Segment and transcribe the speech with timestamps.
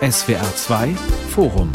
[0.00, 0.94] SWR 2
[1.30, 1.72] Forum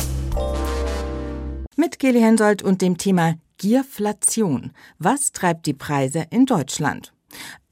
[1.76, 4.72] mit Geli Hensoldt und dem Thema Gierflation.
[4.98, 7.14] Was treibt die Preise in Deutschland?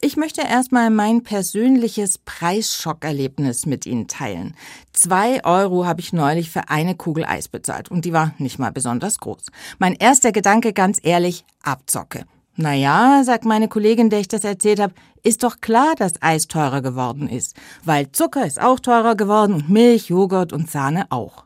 [0.02, 4.54] Ich möchte erstmal mein persönliches Preisschockerlebnis mit Ihnen teilen.
[4.92, 8.74] Zwei Euro habe ich neulich für eine Kugel Eis bezahlt und die war nicht mal
[8.74, 9.46] besonders groß.
[9.80, 12.26] Mein erster Gedanke, ganz ehrlich, Abzocke.
[12.56, 14.94] Naja, sagt meine Kollegin, der ich das erzählt habe,
[15.24, 19.70] ist doch klar, dass Eis teurer geworden ist, weil Zucker ist auch teurer geworden und
[19.70, 21.46] Milch, Joghurt und Sahne auch.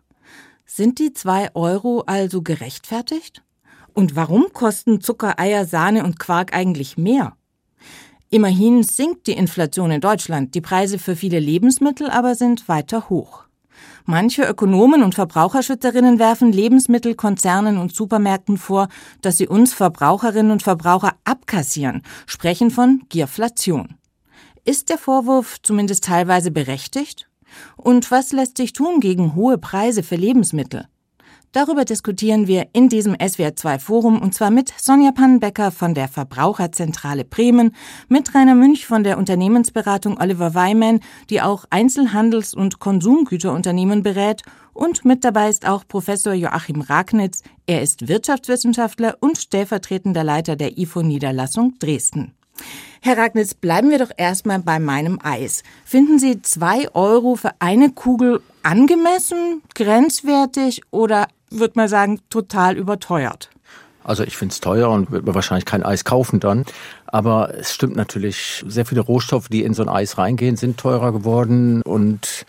[0.65, 3.41] Sind die zwei Euro also gerechtfertigt?
[3.93, 7.37] Und warum kosten Zucker, Eier, Sahne und Quark eigentlich mehr?
[8.29, 13.46] Immerhin sinkt die Inflation in Deutschland, die Preise für viele Lebensmittel aber sind weiter hoch.
[14.09, 18.88] Manche Ökonomen und Verbraucherschützerinnen werfen Lebensmittelkonzernen und Supermärkten vor,
[19.21, 23.95] dass sie uns Verbraucherinnen und Verbraucher abkassieren, sprechen von Gierflation.
[24.63, 27.27] Ist der Vorwurf zumindest teilweise berechtigt?
[27.75, 30.87] Und was lässt sich tun gegen hohe Preise für Lebensmittel?
[31.58, 37.26] Darüber diskutieren wir in diesem SWR2 Forum und zwar mit Sonja Pannenbecker von der Verbraucherzentrale
[37.26, 37.74] Bremen,
[38.10, 41.00] mit Rainer Münch von der Unternehmensberatung Oliver Weimann,
[41.32, 44.44] die auch Einzelhandels- und Konsumgüterunternehmen berät
[44.76, 47.41] und mit dabei ist auch Professor Joachim Ragnitz.
[47.66, 52.35] Er ist Wirtschaftswissenschaftler und stellvertretender Leiter der IFO Niederlassung Dresden.
[53.02, 55.63] Herr Ragnitz, bleiben wir doch erstmal bei meinem Eis.
[55.85, 63.49] Finden Sie zwei Euro für eine Kugel angemessen, grenzwertig oder würde man sagen, total überteuert?
[64.03, 66.66] Also ich finde es teuer und wird mir wahrscheinlich kein Eis kaufen dann.
[67.07, 71.12] Aber es stimmt natürlich, sehr viele Rohstoffe, die in so ein Eis reingehen, sind teurer
[71.12, 71.81] geworden.
[71.81, 72.45] Und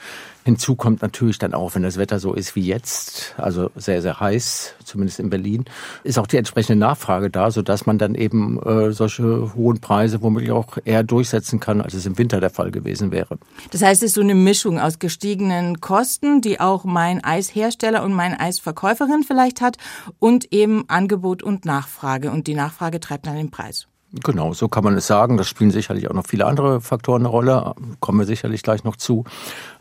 [0.49, 4.19] Hinzu kommt natürlich dann auch, wenn das Wetter so ist wie jetzt, also sehr, sehr
[4.19, 5.67] heiß, zumindest in Berlin,
[6.05, 10.53] ist auch die entsprechende Nachfrage da, sodass man dann eben äh, solche hohen Preise womöglich
[10.53, 13.37] auch eher durchsetzen kann, als es im Winter der Fall gewesen wäre.
[13.73, 18.15] Das heißt, es ist so eine Mischung aus gestiegenen Kosten, die auch mein Eishersteller und
[18.15, 19.77] meine Eisverkäuferin vielleicht hat,
[20.19, 22.31] und eben Angebot und Nachfrage.
[22.31, 23.88] Und die Nachfrage treibt dann den Preis.
[24.13, 25.37] Genau, so kann man es sagen.
[25.37, 28.97] Das spielen sicherlich auch noch viele andere Faktoren eine Rolle, kommen wir sicherlich gleich noch
[28.97, 29.25] zu.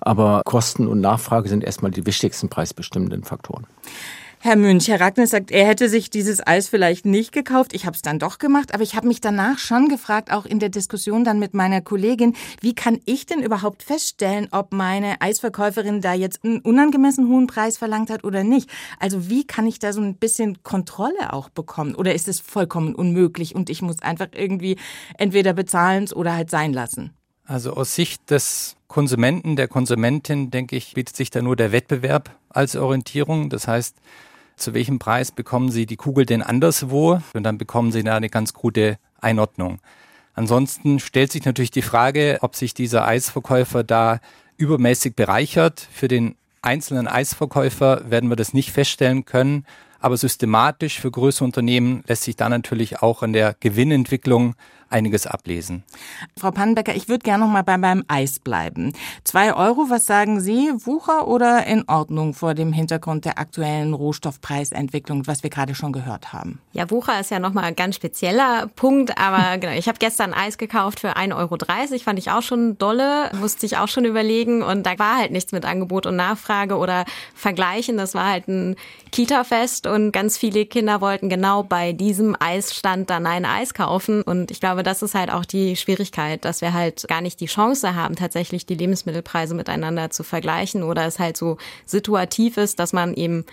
[0.01, 3.67] Aber Kosten und Nachfrage sind erstmal die wichtigsten preisbestimmenden Faktoren.
[4.47, 7.73] Herr Münch, Herr Ragnes sagt, er hätte sich dieses Eis vielleicht nicht gekauft.
[7.73, 10.59] Ich habe es dann doch gemacht, aber ich habe mich danach schon gefragt, auch in
[10.59, 15.99] der Diskussion dann mit meiner Kollegin, wie kann ich denn überhaupt feststellen, ob meine Eisverkäuferin
[15.99, 18.69] da jetzt einen unangemessen hohen Preis verlangt hat oder nicht?
[19.01, 21.93] Also wie kann ich da so ein bisschen Kontrolle auch bekommen?
[21.93, 24.77] Oder ist es vollkommen unmöglich und ich muss einfach irgendwie
[25.17, 27.11] entweder bezahlen oder halt sein lassen?
[27.43, 32.33] Also aus Sicht des Konsumenten, der Konsumentin, denke ich, bietet sich da nur der Wettbewerb
[32.47, 33.49] als Orientierung.
[33.49, 33.97] Das heißt,
[34.57, 37.21] zu welchem Preis bekommen Sie die Kugel denn anderswo?
[37.33, 39.79] Und dann bekommen Sie da eine ganz gute Einordnung.
[40.33, 44.19] Ansonsten stellt sich natürlich die Frage, ob sich dieser Eisverkäufer da
[44.57, 45.87] übermäßig bereichert.
[45.91, 49.65] Für den einzelnen Eisverkäufer werden wir das nicht feststellen können.
[49.99, 54.55] Aber systematisch für größere Unternehmen lässt sich da natürlich auch an der Gewinnentwicklung
[54.89, 55.83] einiges ablesen.
[56.37, 58.93] Frau Pannenbecker, ich würde gerne noch mal bei meinem Eis bleiben.
[59.23, 60.71] Zwei Euro, was sagen Sie?
[60.85, 66.33] Wucher oder in Ordnung vor dem Hintergrund der aktuellen Rohstoffpreisentwicklung, was wir gerade schon gehört
[66.33, 66.59] haben?
[66.71, 70.33] Ja, Wucher ist ja noch mal ein ganz spezieller Punkt, aber genau, ich habe gestern
[70.33, 74.61] Eis gekauft für 1,30 Euro, fand ich auch schon dolle, musste ich auch schon überlegen
[74.61, 77.05] und da war halt nichts mit Angebot und Nachfrage oder
[77.35, 78.75] Vergleichen, das war halt ein
[79.11, 84.51] Kita-Fest und ganz viele Kinder wollten genau bei diesem Eisstand dann ein Eis kaufen und
[84.51, 87.47] ich glaube, glaube, das ist halt auch die Schwierigkeit, dass wir halt gar nicht die
[87.47, 91.57] Chance haben, tatsächlich die Lebensmittelpreise miteinander zu vergleichen oder es halt so
[91.87, 93.43] situativ ist, dass man eben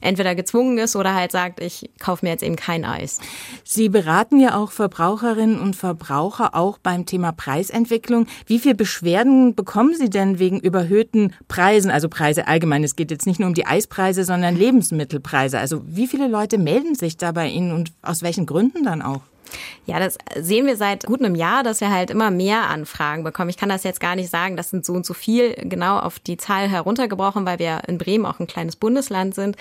[0.00, 3.20] entweder gezwungen ist oder halt sagt, ich kaufe mir jetzt eben kein Eis.
[3.64, 8.26] Sie beraten ja auch Verbraucherinnen und Verbraucher auch beim Thema Preisentwicklung.
[8.46, 12.82] Wie viele Beschwerden bekommen Sie denn wegen überhöhten Preisen, also Preise allgemein?
[12.82, 15.58] Es geht jetzt nicht nur um die Eispreise, sondern Lebensmittelpreise.
[15.58, 19.20] Also wie viele Leute melden sich da bei Ihnen und aus welchen Gründen dann auch?
[19.84, 23.50] Ja, das sehen wir seit gut einem Jahr, dass wir halt immer mehr Anfragen bekommen.
[23.50, 26.20] Ich kann das jetzt gar nicht sagen, das sind so und so viel genau auf
[26.20, 29.56] die Zahl heruntergebrochen, weil wir in Bremen auch ein kleines Bundesland sind.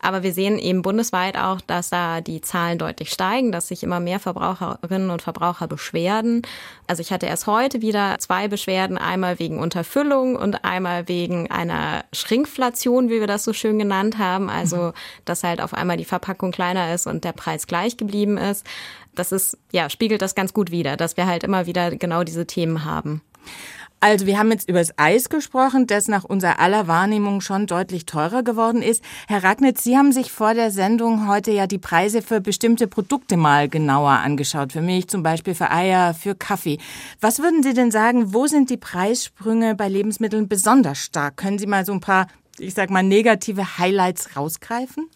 [0.00, 4.00] Aber wir sehen eben bundesweit auch, dass da die Zahlen deutlich steigen, dass sich immer
[4.00, 6.40] mehr Verbraucherinnen und Verbraucher beschwerden.
[6.86, 12.06] Also ich hatte erst heute wieder zwei Beschwerden, einmal wegen Unterfüllung und einmal wegen einer
[12.14, 14.48] Schrinkflation, wie wir das so schön genannt haben.
[14.48, 14.94] Also,
[15.26, 18.64] dass halt auf einmal die Verpackung kleiner ist und der Preis gleich geblieben ist
[19.18, 22.46] das ist, ja, spiegelt das ganz gut wider, dass wir halt immer wieder genau diese
[22.46, 23.22] Themen haben.
[23.98, 28.04] Also wir haben jetzt über das Eis gesprochen, das nach unserer aller Wahrnehmung schon deutlich
[28.04, 29.02] teurer geworden ist.
[29.26, 33.38] Herr Ragnitz, Sie haben sich vor der Sendung heute ja die Preise für bestimmte Produkte
[33.38, 34.72] mal genauer angeschaut.
[34.72, 36.78] Für Milch zum Beispiel, für Eier, für Kaffee.
[37.22, 41.38] Was würden Sie denn sagen, wo sind die Preissprünge bei Lebensmitteln besonders stark?
[41.38, 42.26] Können Sie mal so ein paar,
[42.58, 45.08] ich sag mal, negative Highlights rausgreifen?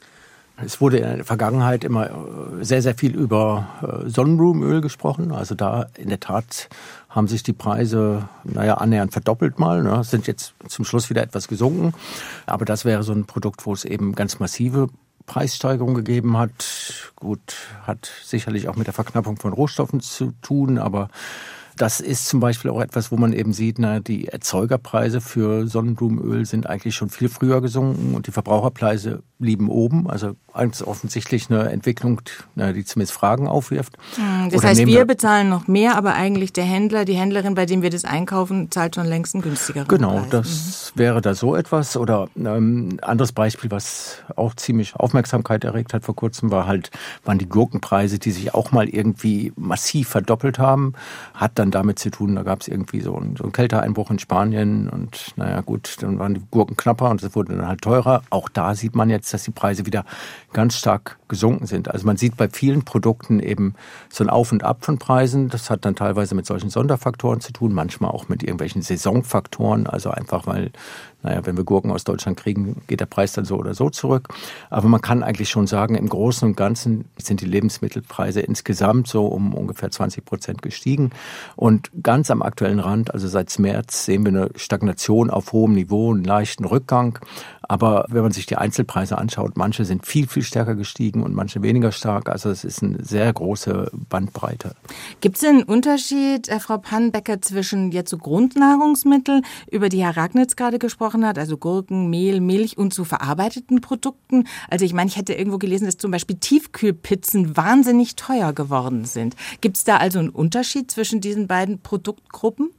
[0.65, 5.33] Es wurde in der Vergangenheit immer äh, sehr, sehr viel über äh, Sonnenblumenöl gesprochen.
[5.33, 6.69] Also da in der Tat
[7.09, 11.49] haben sich die Preise, naja, annähernd verdoppelt mal, ne, sind jetzt zum Schluss wieder etwas
[11.49, 11.95] gesunken.
[12.47, 14.89] Aber das wäre so ein Produkt, wo es eben ganz massive
[15.27, 17.13] Preissteigerung gegeben hat.
[17.17, 17.55] Gut,
[17.87, 21.09] hat sicherlich auch mit der Verknappung von Rohstoffen zu tun, aber
[21.81, 26.45] das ist zum Beispiel auch etwas, wo man eben sieht, na, die Erzeugerpreise für Sonnenblumenöl
[26.45, 30.09] sind eigentlich schon viel früher gesunken und die Verbraucherpreise blieben oben.
[30.09, 32.21] Also ganz offensichtlich eine Entwicklung,
[32.55, 33.97] die zumindest Fragen aufwirft.
[34.17, 37.67] Hm, das Oder heißt, wir bezahlen noch mehr, aber eigentlich der Händler, die Händlerin, bei
[37.67, 40.29] dem wir das einkaufen, zahlt schon längst einen günstigeren Genau, Preis.
[40.31, 40.99] das mhm.
[40.99, 41.97] wäre da so etwas.
[41.97, 46.91] Oder ähm, anderes Beispiel, was auch ziemlich Aufmerksamkeit erregt hat vor kurzem, war halt,
[47.25, 50.93] waren die Gurkenpreise, die sich auch mal irgendwie massiv verdoppelt haben.
[51.33, 54.19] Hat dann damit zu tun, da gab es irgendwie so einen, so einen Kälteeinbruch in
[54.19, 58.23] Spanien und naja gut, dann waren die Gurken knapper und es wurde dann halt teurer.
[58.31, 60.05] Auch da sieht man jetzt, dass die Preise wieder
[60.53, 61.89] ganz stark gesunken sind.
[61.89, 63.75] Also man sieht bei vielen Produkten eben
[64.09, 65.49] so ein Auf und Ab von Preisen.
[65.49, 70.11] Das hat dann teilweise mit solchen Sonderfaktoren zu tun, manchmal auch mit irgendwelchen Saisonfaktoren, also
[70.11, 70.73] einfach weil
[71.23, 74.29] naja, wenn wir Gurken aus Deutschland kriegen, geht der Preis dann so oder so zurück.
[74.71, 79.27] Aber man kann eigentlich schon sagen, im Großen und Ganzen sind die Lebensmittelpreise insgesamt so
[79.27, 81.11] um ungefähr 20 Prozent gestiegen.
[81.57, 86.13] Und ganz am aktuellen Rand, also seit März, sehen wir eine Stagnation auf hohem Niveau,
[86.13, 87.19] einen leichten Rückgang.
[87.71, 91.63] Aber wenn man sich die Einzelpreise anschaut, manche sind viel, viel stärker gestiegen und manche
[91.63, 92.29] weniger stark.
[92.29, 94.75] Also es ist eine sehr große Bandbreite.
[95.21, 100.57] Gibt es einen Unterschied, äh, Frau Pannbecker, zwischen jetzt so Grundnahrungsmittel, über die Herr Ragnitz
[100.57, 104.49] gerade gesprochen hat, also Gurken, Mehl, Milch und zu verarbeiteten Produkten?
[104.69, 109.37] Also ich meine, ich hätte irgendwo gelesen, dass zum Beispiel Tiefkühlpizzen wahnsinnig teuer geworden sind.
[109.61, 112.71] Gibt es da also einen Unterschied zwischen diesen beiden Produktgruppen?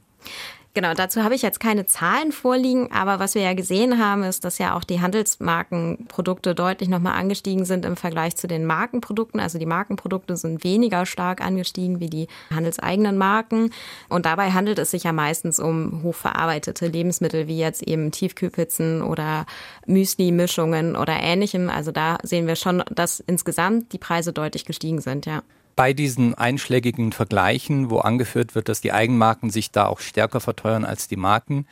[0.74, 4.42] Genau, dazu habe ich jetzt keine Zahlen vorliegen, aber was wir ja gesehen haben, ist,
[4.46, 9.38] dass ja auch die Handelsmarkenprodukte deutlich nochmal angestiegen sind im Vergleich zu den Markenprodukten.
[9.38, 13.70] Also die Markenprodukte sind weniger stark angestiegen wie die handelseigenen Marken.
[14.08, 19.44] Und dabei handelt es sich ja meistens um hochverarbeitete Lebensmittel, wie jetzt eben Tiefkühlpizzen oder
[19.84, 21.68] Müsli-Mischungen oder ähnlichem.
[21.68, 25.42] Also da sehen wir schon, dass insgesamt die Preise deutlich gestiegen sind, ja
[25.76, 30.84] bei diesen einschlägigen Vergleichen, wo angeführt wird, dass die Eigenmarken sich da auch stärker verteuern
[30.84, 31.66] als die Marken,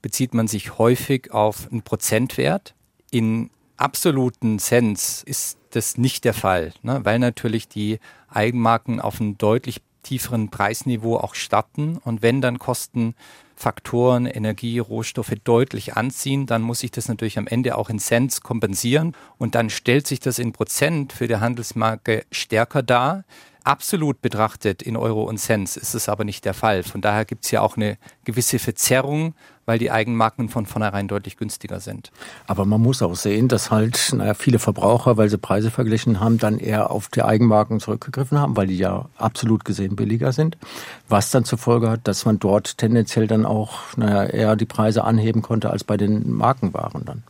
[0.00, 2.74] bezieht man sich häufig auf einen Prozentwert.
[3.10, 7.00] In absoluten Cents ist das nicht der Fall, ne?
[7.04, 11.98] weil natürlich die Eigenmarken auf einem deutlich tieferen Preisniveau auch starten.
[11.98, 12.58] Und wenn dann
[13.62, 18.40] Kostenfaktoren, Energie, Rohstoffe deutlich anziehen, dann muss sich das natürlich am Ende auch in Cents
[18.40, 19.14] kompensieren.
[19.38, 23.24] Und dann stellt sich das in Prozent für die Handelsmarke stärker dar.
[23.62, 26.82] Absolut betrachtet in Euro und Cents ist es aber nicht der Fall.
[26.82, 29.34] Von daher gibt es ja auch eine gewisse Verzerrung
[29.66, 32.10] weil die Eigenmarken von vornherein deutlich günstiger sind.
[32.46, 36.38] Aber man muss auch sehen, dass halt naja, viele Verbraucher, weil sie Preise verglichen haben,
[36.38, 40.56] dann eher auf die Eigenmarken zurückgegriffen haben, weil die ja absolut gesehen billiger sind.
[41.08, 45.04] Was dann zur Folge hat, dass man dort tendenziell dann auch naja, eher die Preise
[45.04, 47.22] anheben konnte als bei den Markenwaren dann.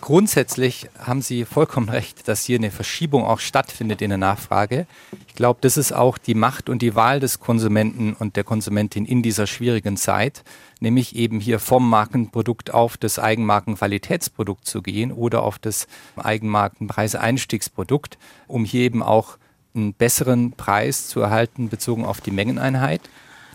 [0.00, 4.88] Grundsätzlich haben Sie vollkommen recht, dass hier eine Verschiebung auch stattfindet in der Nachfrage.
[5.28, 9.04] Ich glaube, das ist auch die Macht und die Wahl des Konsumenten und der Konsumentin
[9.04, 10.42] in dieser schwierigen Zeit,
[10.80, 18.64] nämlich eben hier vom Markenprodukt auf das Eigenmarkenqualitätsprodukt zu gehen oder auf das Eigenmarkenpreiseinstiegsprodukt, um
[18.64, 19.38] hier eben auch
[19.76, 23.02] einen besseren Preis zu erhalten bezogen auf die Mengeneinheit.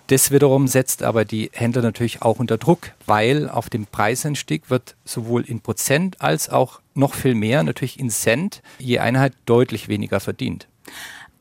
[0.08, 4.96] Das wiederum setzt aber die Händler natürlich auch unter Druck, weil auf dem Preisanstieg wird
[5.06, 10.20] sowohl in Prozent als auch noch viel mehr, natürlich in Cent, je Einheit deutlich weniger
[10.20, 10.68] verdient.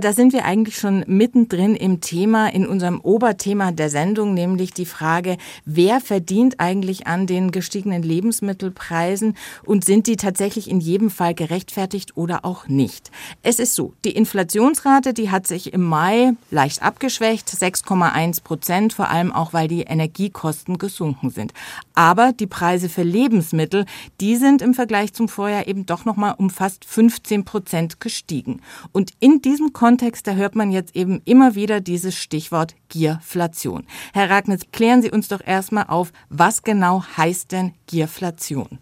[0.01, 4.87] Da sind wir eigentlich schon mittendrin im Thema, in unserem Oberthema der Sendung, nämlich die
[4.87, 11.35] Frage, wer verdient eigentlich an den gestiegenen Lebensmittelpreisen und sind die tatsächlich in jedem Fall
[11.35, 13.11] gerechtfertigt oder auch nicht?
[13.43, 19.11] Es ist so, die Inflationsrate, die hat sich im Mai leicht abgeschwächt, 6,1 Prozent, vor
[19.11, 21.53] allem auch, weil die Energiekosten gesunken sind.
[22.01, 23.85] Aber die Preise für Lebensmittel,
[24.23, 28.63] die sind im Vergleich zum Vorjahr eben doch nochmal um fast 15 Prozent gestiegen.
[28.91, 33.87] Und in diesem Kontext da hört man jetzt eben immer wieder dieses Stichwort Gierflation.
[34.15, 38.79] Herr Ragnitz, klären Sie uns doch erstmal auf, was genau heißt denn Gierflation?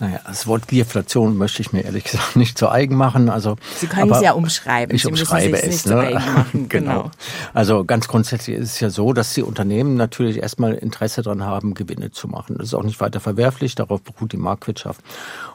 [0.00, 3.28] Naja, das Wort Gierflation möchte ich mir ehrlich gesagt nicht zu eigen machen.
[3.28, 4.96] Also, Sie können es ja umschreiben.
[4.96, 5.84] Ich Sie umschreibe es.
[5.84, 5.92] nicht Ne?
[5.92, 6.68] zu eigen machen.
[6.70, 6.92] genau.
[7.02, 7.10] genau.
[7.52, 11.74] Also ganz grundsätzlich ist es ja so, dass die Unternehmen natürlich erstmal Interesse daran haben,
[11.74, 12.56] Gewinne zu machen.
[12.58, 15.02] Das ist auch nicht weiter verwerflich, darauf beruht die Marktwirtschaft.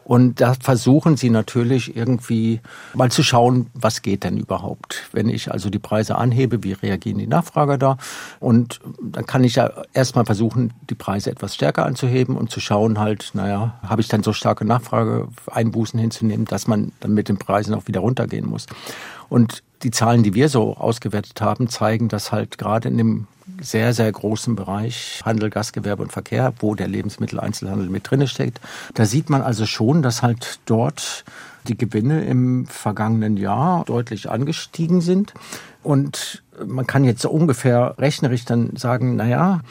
[0.03, 2.61] Und da versuchen sie natürlich irgendwie
[2.93, 5.09] mal zu schauen, was geht denn überhaupt.
[5.11, 7.97] Wenn ich also die Preise anhebe, wie reagieren die Nachfrager da?
[8.39, 12.99] Und dann kann ich ja erstmal versuchen, die Preise etwas stärker anzuheben und zu schauen
[12.99, 17.73] halt, naja, habe ich dann so starke Nachfrageeinbußen hinzunehmen, dass man dann mit den Preisen
[17.73, 18.65] auch wieder runtergehen muss.
[19.29, 23.27] Und die Zahlen, die wir so ausgewertet haben, zeigen, dass halt gerade in dem
[23.61, 28.59] sehr, sehr großen Bereich Handel, Gastgewerbe und Verkehr, wo der Lebensmitteleinzelhandel mit drinne steckt.
[28.95, 31.23] Da sieht man also schon, dass halt dort
[31.67, 35.33] die Gewinne im vergangenen Jahr deutlich angestiegen sind.
[35.83, 39.61] Und man kann jetzt so ungefähr rechnerisch dann sagen, na ja,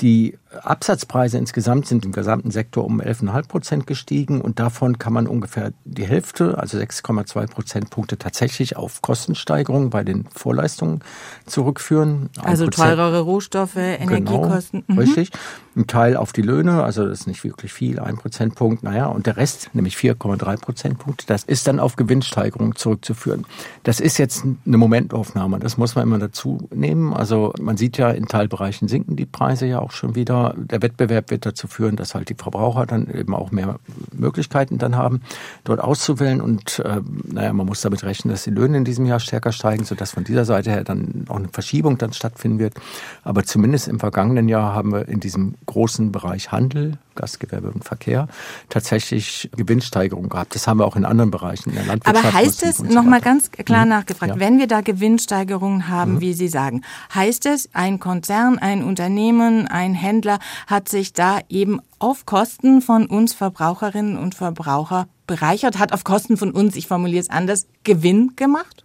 [0.00, 5.26] die Absatzpreise insgesamt sind im gesamten Sektor um 11,5 Prozent gestiegen und davon kann man
[5.26, 11.00] ungefähr die Hälfte, also 6,2 Prozentpunkte tatsächlich auf Kostensteigerungen bei den Vorleistungen
[11.46, 12.30] zurückführen.
[12.42, 14.84] Also teurere Rohstoffe, Energiekosten.
[14.86, 14.98] Genau, Mhm.
[14.98, 15.30] richtig.
[15.76, 19.26] Ein Teil auf die Löhne, also das ist nicht wirklich viel, ein Prozentpunkt, naja, und
[19.26, 23.44] der Rest, nämlich 4,3 Prozentpunkte, das ist dann auf Gewinnsteigerung zurückzuführen.
[23.82, 27.12] Das ist jetzt eine Momentaufnahme, das muss man immer dazu nehmen.
[27.12, 30.43] Also man sieht ja, in Teilbereichen sinken die Preise ja auch schon wieder.
[30.56, 33.78] Der Wettbewerb wird dazu führen, dass halt die Verbraucher dann eben auch mehr
[34.12, 35.22] Möglichkeiten dann haben,
[35.64, 36.40] dort auszuwählen.
[36.40, 39.84] Und äh, naja, man muss damit rechnen, dass die Löhne in diesem Jahr stärker steigen,
[39.84, 42.74] sodass von dieser Seite her dann auch eine Verschiebung dann stattfinden wird.
[43.22, 48.28] Aber zumindest im vergangenen Jahr haben wir in diesem großen Bereich Handel, Gastgewerbe und Verkehr
[48.68, 50.54] tatsächlich Gewinnsteigerung gehabt.
[50.54, 52.26] Das haben wir auch in anderen Bereichen, in der Landwirtschaft.
[52.26, 53.90] Aber heißt es, so nochmal ganz klar Mhm.
[53.90, 54.36] nachgefragt, Ja.
[54.36, 54.40] Mhm.
[54.40, 56.82] wenn wir da Gewinnsteigerungen haben, wie Sie sagen,
[57.14, 63.06] heißt es, ein Konzern, ein Unternehmen, ein Händler hat sich da eben auf Kosten von
[63.06, 68.32] uns Verbraucherinnen und Verbraucher bereichert, hat auf Kosten von uns, ich formuliere es anders, Gewinn
[68.36, 68.84] gemacht?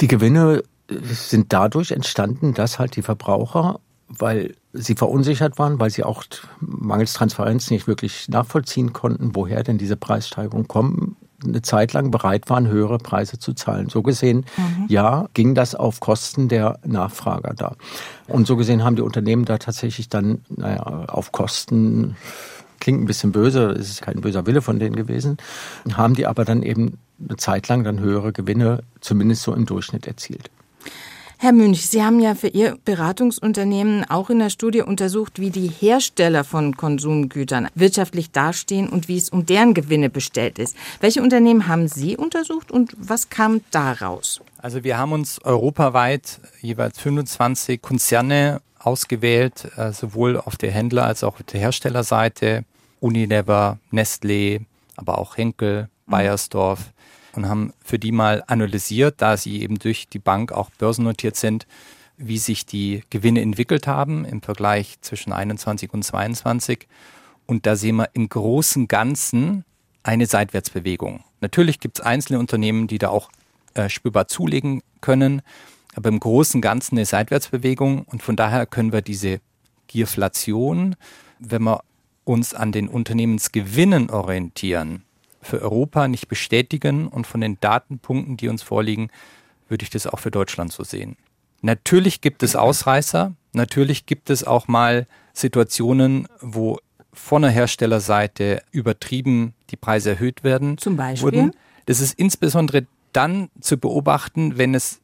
[0.00, 6.04] Die Gewinne sind dadurch entstanden, dass halt die Verbraucher, weil sie verunsichert waren, weil sie
[6.04, 6.24] auch
[6.60, 12.50] mangels Transparenz nicht wirklich nachvollziehen konnten, woher denn diese Preissteigerungen kommen, eine Zeit lang bereit
[12.50, 13.88] waren, höhere Preise zu zahlen.
[13.88, 14.44] So gesehen,
[14.88, 17.76] ja, ging das auf Kosten der Nachfrager da.
[18.28, 22.16] Und so gesehen haben die Unternehmen da tatsächlich dann, naja, auf Kosten
[22.78, 25.38] klingt ein bisschen böse, es ist kein böser Wille von denen gewesen,
[25.92, 30.06] haben die aber dann eben eine Zeit lang dann höhere Gewinne, zumindest so im Durchschnitt
[30.06, 30.50] erzielt.
[31.42, 35.68] Herr Münch, Sie haben ja für Ihr Beratungsunternehmen auch in der Studie untersucht, wie die
[35.68, 40.76] Hersteller von Konsumgütern wirtschaftlich dastehen und wie es um deren Gewinne bestellt ist.
[41.00, 44.42] Welche Unternehmen haben Sie untersucht und was kam daraus?
[44.58, 51.24] Also wir haben uns europaweit jeweils 25 Konzerne ausgewählt, äh, sowohl auf der Händler- als
[51.24, 52.66] auch auf der Herstellerseite.
[53.00, 54.60] Unilever, Nestlé,
[54.94, 56.92] aber auch Henkel, Bayersdorf
[57.34, 61.66] und haben für die mal analysiert, da sie eben durch die Bank auch börsennotiert sind,
[62.16, 66.86] wie sich die Gewinne entwickelt haben im Vergleich zwischen 21 und 22.
[67.46, 69.64] Und da sehen wir im großen Ganzen
[70.02, 71.24] eine Seitwärtsbewegung.
[71.40, 73.30] Natürlich gibt es einzelne Unternehmen, die da auch
[73.74, 75.42] äh, spürbar zulegen können,
[75.94, 79.40] aber im großen Ganzen eine Seitwärtsbewegung und von daher können wir diese
[79.88, 80.96] Gierflation,
[81.38, 81.82] wenn wir
[82.24, 85.02] uns an den Unternehmensgewinnen orientieren,
[85.40, 89.10] für Europa nicht bestätigen und von den Datenpunkten, die uns vorliegen,
[89.68, 91.16] würde ich das auch für Deutschland so sehen.
[91.62, 96.78] Natürlich gibt es Ausreißer, natürlich gibt es auch mal Situationen, wo
[97.12, 100.78] von der Herstellerseite übertrieben die Preise erhöht werden.
[100.78, 101.24] Zum Beispiel?
[101.24, 101.52] Wurden.
[101.86, 105.00] Das ist insbesondere dann zu beobachten, wenn es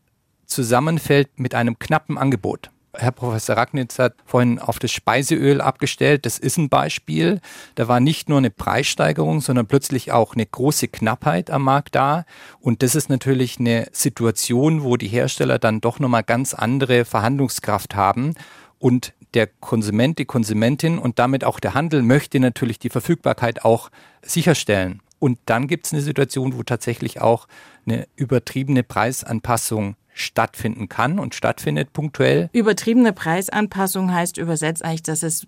[0.47, 2.71] zusammenfällt mit einem knappen Angebot.
[2.99, 6.27] Herr Professor Ragnitz hat vorhin auf das Speiseöl abgestellt.
[6.27, 7.41] Das ist ein Beispiel.
[7.75, 12.25] Da war nicht nur eine Preissteigerung, sondern plötzlich auch eine große Knappheit am Markt da.
[12.61, 17.95] Und das ist natürlich eine Situation, wo die Hersteller dann doch nochmal ganz andere Verhandlungskraft
[17.95, 18.35] haben.
[18.79, 23.91] Und der Konsument, die Konsumentin und damit auch der Handel möchte natürlich die Verfügbarkeit auch
[24.23, 25.03] sicherstellen.
[25.19, 27.49] Und dann gibt es eine Situation, wo tatsächlich auch
[27.87, 32.49] eine übertriebene Preisanpassung stattfinden kann und stattfindet punktuell.
[32.53, 35.47] Übertriebene Preisanpassung heißt übersetzt eigentlich, dass es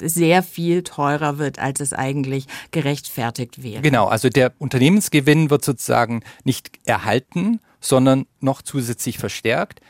[0.00, 3.82] sehr viel teurer wird, als es eigentlich gerechtfertigt wäre.
[3.82, 9.80] Genau, also der Unternehmensgewinn wird sozusagen nicht erhalten, sondern noch zusätzlich verstärkt.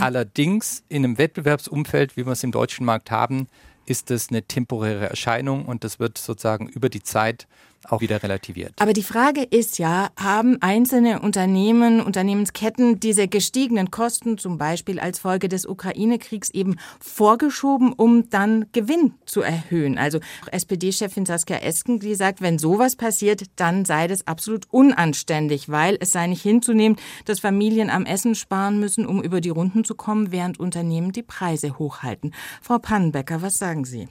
[0.00, 3.48] Allerdings in einem Wettbewerbsumfeld, wie wir es im deutschen Markt haben,
[3.84, 7.46] ist das eine temporäre Erscheinung und das wird sozusagen über die Zeit
[7.84, 8.72] auch wieder relativiert.
[8.78, 15.18] Aber die Frage ist ja, haben einzelne Unternehmen, Unternehmensketten diese gestiegenen Kosten zum Beispiel als
[15.18, 19.96] Folge des Ukraine-Kriegs eben vorgeschoben, um dann Gewinn zu erhöhen?
[19.98, 20.18] Also
[20.50, 26.12] SPD-Chefin Saskia Esken, die sagt, wenn sowas passiert, dann sei das absolut unanständig, weil es
[26.12, 30.32] sei nicht hinzunehmen, dass Familien am Essen sparen müssen, um über die Runden zu kommen,
[30.32, 32.34] während Unternehmen die Preise hochhalten.
[32.60, 34.08] Frau Pannenbecker, was sagen Sie?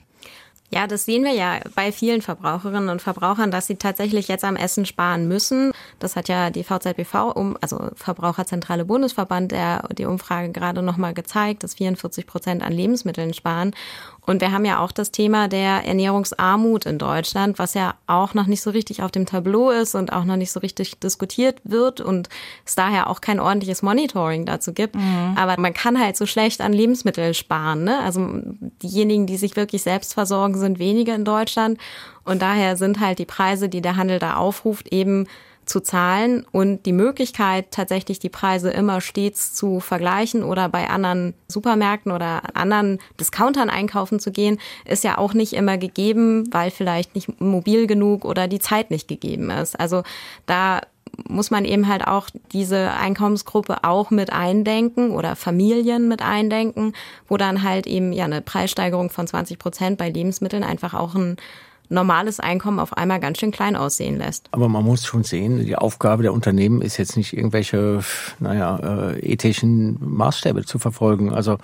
[0.70, 4.54] Ja, das sehen wir ja bei vielen Verbraucherinnen und Verbrauchern, dass sie tatsächlich jetzt am
[4.54, 5.72] Essen sparen müssen.
[5.98, 11.62] Das hat ja die VZBV, um, also Verbraucherzentrale Bundesverband, der die Umfrage gerade nochmal gezeigt,
[11.62, 13.74] dass 44 Prozent an Lebensmitteln sparen.
[14.28, 18.46] Und wir haben ja auch das Thema der Ernährungsarmut in Deutschland, was ja auch noch
[18.46, 22.02] nicht so richtig auf dem Tableau ist und auch noch nicht so richtig diskutiert wird
[22.02, 22.28] und
[22.66, 24.96] es daher auch kein ordentliches Monitoring dazu gibt.
[24.96, 25.34] Mhm.
[25.38, 27.84] Aber man kann halt so schlecht an Lebensmitteln sparen.
[27.84, 28.00] Ne?
[28.00, 28.28] Also
[28.82, 31.78] diejenigen, die sich wirklich selbst versorgen, sind wenige in Deutschland.
[32.26, 35.26] Und daher sind halt die Preise, die der Handel da aufruft, eben
[35.68, 41.34] zu zahlen und die Möglichkeit, tatsächlich die Preise immer stets zu vergleichen oder bei anderen
[41.46, 47.14] Supermärkten oder anderen Discountern einkaufen zu gehen, ist ja auch nicht immer gegeben, weil vielleicht
[47.14, 49.78] nicht mobil genug oder die Zeit nicht gegeben ist.
[49.78, 50.02] Also
[50.46, 50.80] da
[51.28, 56.92] muss man eben halt auch diese Einkommensgruppe auch mit eindenken oder Familien mit eindenken,
[57.26, 61.36] wo dann halt eben ja eine Preissteigerung von 20 Prozent bei Lebensmitteln einfach auch ein
[61.88, 64.48] normales Einkommen auf einmal ganz schön klein aussehen lässt.
[64.50, 68.00] Aber man muss schon sehen, die Aufgabe der Unternehmen ist jetzt nicht irgendwelche,
[68.38, 71.32] naja, äh, ethischen Maßstäbe zu verfolgen.
[71.32, 71.58] Also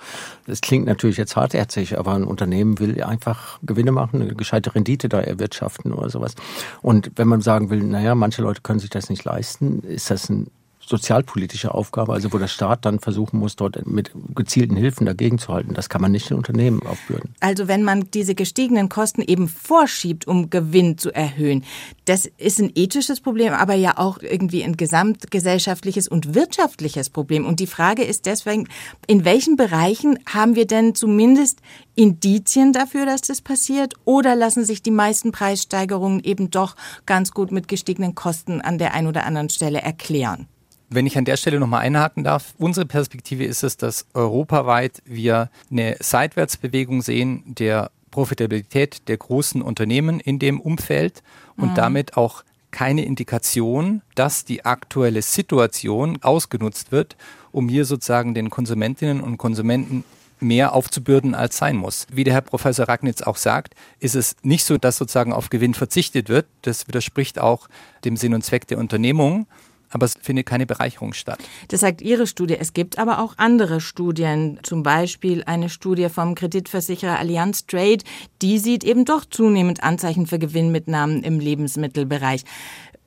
[0.47, 5.09] das klingt natürlich jetzt hartherzig, aber ein Unternehmen will einfach Gewinne machen, eine gescheite Rendite
[5.09, 6.35] da erwirtschaften oder sowas.
[6.81, 10.29] Und wenn man sagen will, naja, manche Leute können sich das nicht leisten, ist das
[10.29, 10.47] ein
[10.87, 15.53] sozialpolitische Aufgabe, also wo der Staat dann versuchen muss, dort mit gezielten Hilfen dagegen zu
[15.53, 15.73] halten.
[15.73, 17.33] Das kann man nicht den Unternehmen aufbürden.
[17.39, 21.63] Also wenn man diese gestiegenen Kosten eben vorschiebt, um Gewinn zu erhöhen,
[22.05, 27.45] das ist ein ethisches Problem, aber ja auch irgendwie ein gesamtgesellschaftliches und wirtschaftliches Problem.
[27.45, 28.67] Und die Frage ist deswegen,
[29.07, 31.61] in welchen Bereichen haben wir denn zumindest
[31.95, 33.93] Indizien dafür, dass das passiert?
[34.05, 36.75] Oder lassen sich die meisten Preissteigerungen eben doch
[37.05, 40.47] ganz gut mit gestiegenen Kosten an der einen oder anderen Stelle erklären?
[40.89, 45.49] Wenn ich an der Stelle nochmal einhaken darf, unsere Perspektive ist es, dass europaweit wir
[45.71, 51.23] eine Seitwärtsbewegung sehen der Profitabilität der großen Unternehmen in dem Umfeld
[51.57, 51.75] und mhm.
[51.75, 57.15] damit auch keine Indikation, dass die aktuelle Situation ausgenutzt wird,
[57.51, 60.03] um hier sozusagen den Konsumentinnen und Konsumenten
[60.39, 62.07] mehr aufzubürden, als sein muss.
[62.11, 65.73] Wie der Herr Professor Ragnitz auch sagt, ist es nicht so, dass sozusagen auf Gewinn
[65.73, 66.45] verzichtet wird.
[66.61, 67.67] Das widerspricht auch
[68.03, 69.47] dem Sinn und Zweck der Unternehmung
[69.95, 71.39] aber es findet keine Bereicherung statt.
[71.69, 72.57] Das sagt Ihre Studie.
[72.59, 77.99] Es gibt aber auch andere Studien, zum Beispiel eine Studie vom Kreditversicherer Allianz Trade,
[78.41, 82.43] die sieht eben doch zunehmend Anzeichen für Gewinnmitnahmen im Lebensmittelbereich.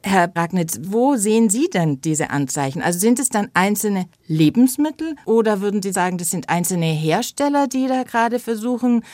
[0.03, 2.81] Herr Bragnitz, wo sehen Sie denn diese Anzeichen?
[2.81, 7.87] Also sind es dann einzelne Lebensmittel oder würden Sie sagen, das sind einzelne Hersteller, die
[7.87, 9.05] da gerade versuchen,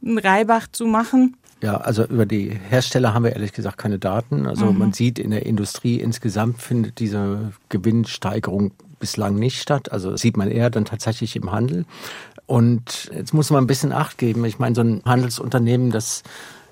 [0.00, 1.36] einen Reibach zu machen?
[1.62, 4.46] Ja, also über die Hersteller haben wir ehrlich gesagt keine Daten.
[4.46, 4.78] Also mhm.
[4.78, 9.90] man sieht in der Industrie insgesamt findet diese Gewinnsteigerung bislang nicht statt.
[9.90, 11.86] Also sieht man eher dann tatsächlich im Handel.
[12.46, 14.44] Und jetzt muss man ein bisschen Acht geben.
[14.44, 16.22] Ich meine, so ein Handelsunternehmen, das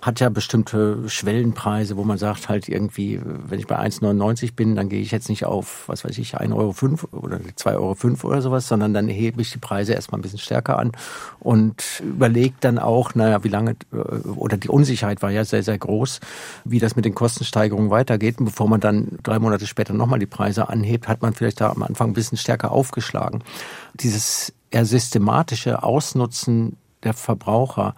[0.04, 4.90] hat ja bestimmte Schwellenpreise, wo man sagt halt irgendwie, wenn ich bei 1,99 bin, dann
[4.90, 8.68] gehe ich jetzt nicht auf, was weiß ich, 1,05 Euro oder 2,05 Euro oder sowas,
[8.68, 10.92] sondern dann hebe ich die Preise erstmal ein bisschen stärker an
[11.40, 15.78] und überlege dann auch, naja, wie lange, äh, oder die Unsicherheit war ja sehr, sehr
[15.78, 16.20] groß,
[16.66, 18.38] wie das mit den Kostensteigerungen weitergeht.
[18.40, 21.70] Und bevor man dann drei Monate später nochmal die Preise anhebt, hat man vielleicht da
[21.70, 23.42] am Anfang ein bisschen stärker aufgeschlagen.
[23.94, 27.94] Dieses eher systematische Ausnutzen der Verbraucher,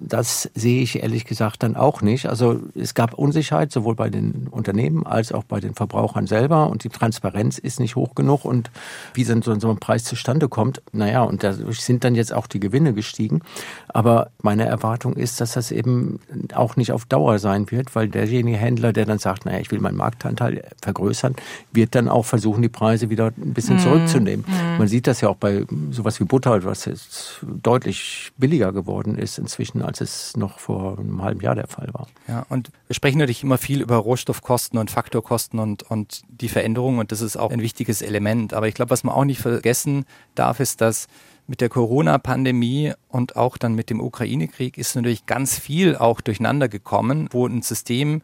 [0.00, 2.26] das sehe ich ehrlich gesagt dann auch nicht.
[2.26, 6.84] Also es gab Unsicherheit sowohl bei den Unternehmen als auch bei den Verbrauchern selber und
[6.84, 8.70] die Transparenz ist nicht hoch genug und
[9.14, 12.60] wie dann so, ein Preis zustande kommt, naja, und da sind dann jetzt auch die
[12.60, 13.42] Gewinne gestiegen.
[13.88, 16.20] Aber meine Erwartung ist, dass das eben
[16.54, 19.80] auch nicht auf Dauer sein wird, weil derjenige Händler, der dann sagt, naja, ich will
[19.80, 21.36] meinen Marktanteil vergrößern,
[21.72, 23.80] wird dann auch versuchen, die Preise wieder ein bisschen mhm.
[23.80, 24.46] zurückzunehmen.
[24.48, 24.78] Mhm.
[24.78, 29.38] Man sieht das ja auch bei sowas wie Butter, was jetzt deutlich billiger geworden ist
[29.38, 32.06] inzwischen als es noch vor einem halben Jahr der Fall war.
[32.28, 37.00] Ja, und wir sprechen natürlich immer viel über Rohstoffkosten und Faktorkosten und, und die Veränderungen
[37.00, 38.54] und das ist auch ein wichtiges Element.
[38.54, 40.04] Aber ich glaube, was man auch nicht vergessen
[40.36, 41.08] darf, ist, dass
[41.48, 46.68] mit der Corona-Pandemie und auch dann mit dem Ukraine-Krieg ist natürlich ganz viel auch durcheinander
[46.68, 48.22] gekommen, wo ein System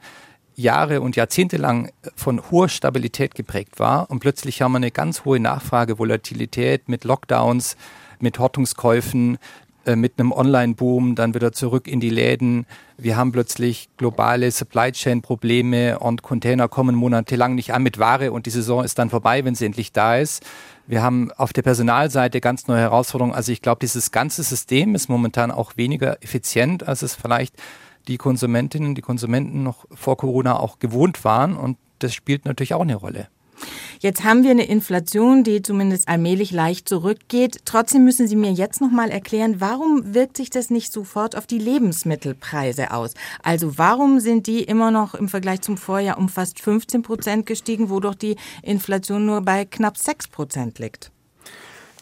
[0.54, 5.24] Jahre und Jahrzehnte lang von hoher Stabilität geprägt war und plötzlich haben wir eine ganz
[5.24, 7.76] hohe Nachfrage, Volatilität mit Lockdowns,
[8.20, 9.38] mit Hortungskäufen,
[9.94, 12.66] mit einem Online-Boom dann wieder zurück in die Läden.
[12.96, 18.46] Wir haben plötzlich globale Supply Chain-Probleme und Container kommen monatelang nicht an mit Ware und
[18.46, 20.44] die Saison ist dann vorbei, wenn sie endlich da ist.
[20.88, 23.34] Wir haben auf der Personalseite ganz neue Herausforderungen.
[23.34, 27.54] Also ich glaube, dieses ganze System ist momentan auch weniger effizient, als es vielleicht
[28.08, 31.56] die Konsumentinnen, die Konsumenten noch vor Corona auch gewohnt waren.
[31.56, 33.28] Und das spielt natürlich auch eine Rolle.
[34.00, 37.60] Jetzt haben wir eine Inflation, die zumindest allmählich leicht zurückgeht.
[37.64, 41.46] Trotzdem müssen Sie mir jetzt noch mal erklären, warum wirkt sich das nicht sofort auf
[41.46, 43.14] die Lebensmittelpreise aus?
[43.42, 47.90] Also warum sind die immer noch im Vergleich zum Vorjahr um fast 15 Prozent gestiegen,
[47.90, 51.10] wo doch die Inflation nur bei knapp 6 Prozent liegt?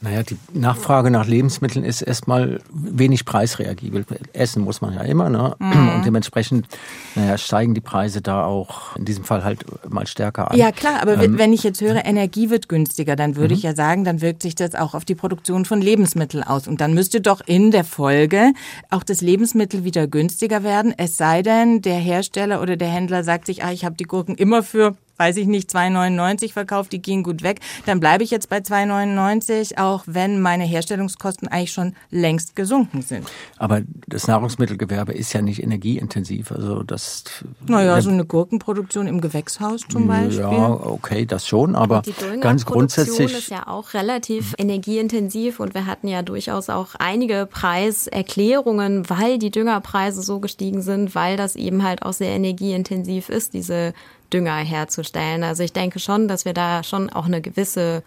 [0.04, 4.04] Naja, die Nachfrage nach Lebensmitteln ist erstmal wenig preisreagibel.
[4.34, 5.56] Essen muss man ja immer, ne?
[5.58, 5.88] Mhm.
[5.88, 6.68] Und dementsprechend,
[7.14, 10.58] naja, steigen die Preise da auch in diesem Fall halt mal stärker an.
[10.58, 13.58] Ja, klar, aber ähm, wenn ich jetzt höre, Energie wird günstiger, dann würde mhm.
[13.58, 16.68] ich ja sagen, dann wirkt sich das auch auf die Produktion von Lebensmitteln aus.
[16.68, 18.52] Und dann müsste doch in der Folge
[18.90, 20.92] auch das Lebensmittel wieder günstiger werden.
[20.94, 24.34] Es sei denn, der Hersteller oder der Händler sagt sich, ah, ich habe die Gurken
[24.34, 28.48] immer für weiß ich nicht, 2,99 verkauft, die gingen gut weg, dann bleibe ich jetzt
[28.48, 33.30] bei 2,99, auch wenn meine Herstellungskosten eigentlich schon längst gesunken sind.
[33.56, 37.24] Aber das Nahrungsmittelgewerbe ist ja nicht energieintensiv, also das...
[37.66, 40.40] Naja, so eine Gurkenproduktion im Gewächshaus zum Beispiel.
[40.40, 42.02] Ja, okay, das schon, aber
[42.40, 43.32] ganz grundsätzlich...
[43.32, 49.38] Die ist ja auch relativ energieintensiv und wir hatten ja durchaus auch einige Preiserklärungen, weil
[49.38, 53.94] die Düngerpreise so gestiegen sind, weil das eben halt auch sehr energieintensiv ist, diese
[54.32, 55.44] Dünger herzustellen.
[55.44, 58.02] Also ich denke schon, dass wir da schon auch eine gewisse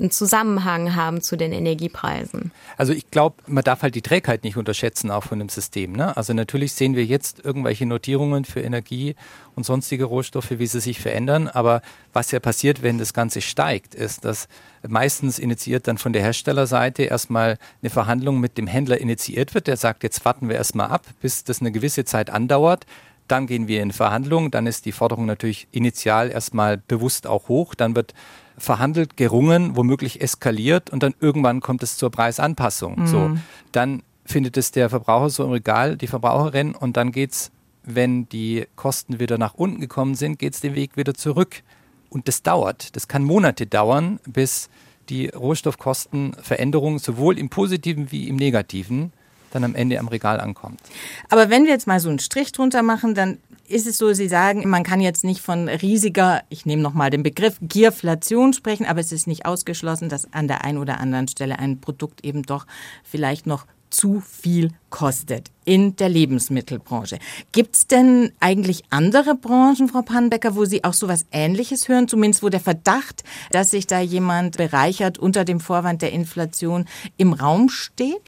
[0.00, 2.50] einen Zusammenhang haben zu den Energiepreisen.
[2.76, 5.92] Also ich glaube, man darf halt die Trägheit nicht unterschätzen, auch von dem System.
[5.92, 6.16] Ne?
[6.16, 9.14] Also natürlich sehen wir jetzt irgendwelche Notierungen für Energie
[9.54, 11.48] und sonstige Rohstoffe, wie sie sich verändern.
[11.48, 14.48] Aber was ja passiert, wenn das Ganze steigt, ist, dass
[14.88, 19.66] meistens initiiert dann von der Herstellerseite erstmal eine Verhandlung mit dem Händler initiiert wird.
[19.66, 22.86] Der sagt, jetzt warten wir erstmal ab, bis das eine gewisse Zeit andauert.
[23.30, 24.50] Dann gehen wir in Verhandlungen.
[24.50, 27.74] Dann ist die Forderung natürlich initial erstmal bewusst auch hoch.
[27.74, 28.14] Dann wird
[28.58, 33.00] verhandelt, gerungen, womöglich eskaliert und dann irgendwann kommt es zur Preisanpassung.
[33.00, 33.06] Mhm.
[33.06, 33.30] So,
[33.72, 37.50] dann findet es der Verbraucher so im Regal, die Verbraucherin und dann geht's,
[37.82, 41.62] wenn die Kosten wieder nach unten gekommen sind, geht's den Weg wieder zurück.
[42.10, 42.96] Und das dauert.
[42.96, 44.68] Das kann Monate dauern, bis
[45.08, 49.12] die Rohstoffkostenveränderung sowohl im positiven wie im negativen
[49.50, 50.80] dann am Ende am Regal ankommt.
[51.28, 54.28] Aber wenn wir jetzt mal so einen Strich drunter machen, dann ist es so, Sie
[54.28, 59.00] sagen, man kann jetzt nicht von riesiger, ich nehme nochmal den Begriff Gierflation sprechen, aber
[59.00, 62.66] es ist nicht ausgeschlossen, dass an der einen oder anderen Stelle ein Produkt eben doch
[63.04, 67.18] vielleicht noch zu viel kostet in der Lebensmittelbranche.
[67.52, 72.08] Gibt es denn eigentlich andere Branchen, Frau Pannbecker, wo Sie auch so was Ähnliches hören,
[72.08, 76.86] zumindest wo der Verdacht, dass sich da jemand bereichert unter dem Vorwand der Inflation
[77.16, 78.22] im Raum steht?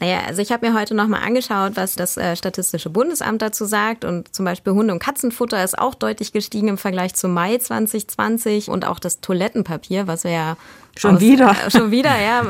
[0.00, 4.06] Naja, also ich habe mir heute nochmal angeschaut, was das äh, Statistische Bundesamt dazu sagt.
[4.06, 8.70] Und zum Beispiel Hunde- und Katzenfutter ist auch deutlich gestiegen im Vergleich zum Mai 2020.
[8.70, 10.56] Und auch das Toilettenpapier, was wir ja
[11.00, 11.56] Schon aus, wieder.
[11.66, 12.42] Äh, schon wieder, ja.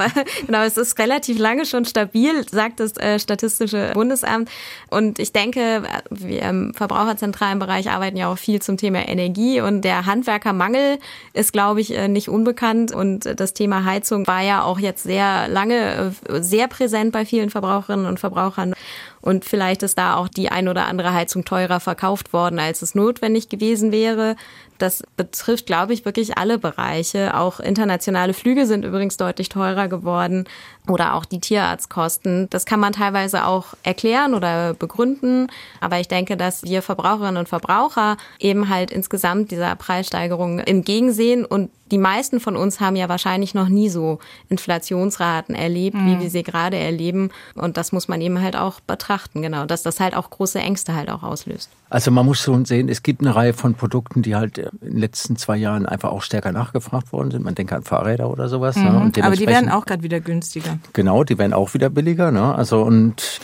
[0.45, 4.51] genau, es ist relativ lange schon stabil, sagt das äh, Statistische Bundesamt.
[4.89, 9.83] Und ich denke, wir im verbraucherzentralen Bereich arbeiten ja auch viel zum Thema Energie und
[9.83, 10.99] der Handwerkermangel
[11.33, 12.93] ist, glaube ich, äh, nicht unbekannt.
[12.93, 17.51] Und das Thema Heizung war ja auch jetzt sehr lange äh, sehr präsent bei vielen
[17.51, 18.75] Verbraucherinnen und Verbrauchern.
[19.23, 22.95] Und vielleicht ist da auch die ein oder andere Heizung teurer verkauft worden, als es
[22.95, 24.37] notwendig gewesen wäre.
[24.79, 27.37] Das betrifft, glaube ich, wirklich alle Bereiche.
[27.37, 30.45] Auch internationale Flüge sind übrigens deutlich teurer geworden
[30.89, 32.49] oder auch die Tierarztkosten.
[32.49, 35.49] Das kann man teilweise auch erklären oder begründen.
[35.81, 41.71] Aber ich denke, dass wir Verbraucherinnen und Verbraucher eben halt insgesamt dieser Preissteigerung entgegensehen und
[41.91, 46.07] die meisten von uns haben ja wahrscheinlich noch nie so Inflationsraten erlebt, mhm.
[46.07, 47.31] wie wir sie gerade erleben.
[47.55, 50.95] Und das muss man eben halt auch betrachten, genau, dass das halt auch große Ängste
[50.95, 51.71] halt auch auslöst.
[51.89, 54.99] Also man muss schon sehen, es gibt eine Reihe von Produkten, die halt in den
[54.99, 57.45] letzten zwei Jahren einfach auch stärker nachgefragt worden sind.
[57.45, 58.77] Man denkt an Fahrräder oder sowas.
[58.77, 58.85] Mhm.
[58.85, 59.13] Ne?
[59.23, 60.79] Aber die werden auch gerade wieder günstiger.
[60.93, 62.31] Genau, die werden auch wieder billiger.
[62.31, 62.55] Ne?
[62.55, 63.41] Also und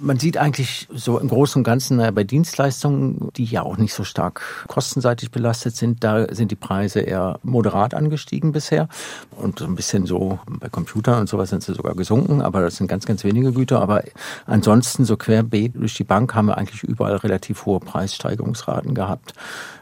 [0.00, 4.04] man sieht eigentlich so im Großen und Ganzen bei Dienstleistungen, die ja auch nicht so
[4.04, 8.88] stark kostenseitig belastet sind, da sind die Preise eher moderat angestiegen bisher.
[9.36, 12.76] Und so ein bisschen so bei Computern und sowas sind sie sogar gesunken, aber das
[12.76, 13.80] sind ganz, ganz wenige Güter.
[13.80, 14.02] Aber
[14.46, 19.34] ansonsten so querbeet durch die Bank haben wir eigentlich überall relativ hohe Preissteigerungsraten gehabt.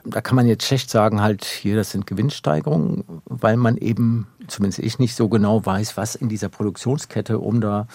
[0.05, 4.79] Da kann man jetzt schlecht sagen, halt hier, das sind Gewinnsteigerungen, weil man eben, zumindest
[4.79, 7.89] ich nicht so genau weiß, was in dieser Produktionskette, um da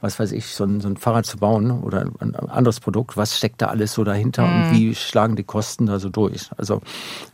[0.00, 3.36] was weiß ich, so ein, so ein Fahrrad zu bauen oder ein anderes Produkt, was
[3.36, 4.62] steckt da alles so dahinter mhm.
[4.62, 6.50] und wie schlagen die Kosten da so durch?
[6.56, 6.80] Also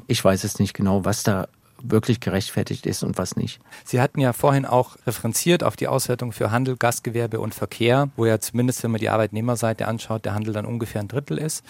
[0.07, 1.49] ich weiß jetzt nicht genau, was da
[1.83, 3.61] wirklich gerechtfertigt ist und was nicht.
[3.85, 8.25] Sie hatten ja vorhin auch referenziert auf die Auswertung für Handel, Gastgewerbe und Verkehr, wo
[8.25, 11.65] ja zumindest, wenn man die Arbeitnehmerseite anschaut, der Handel dann ungefähr ein Drittel ist.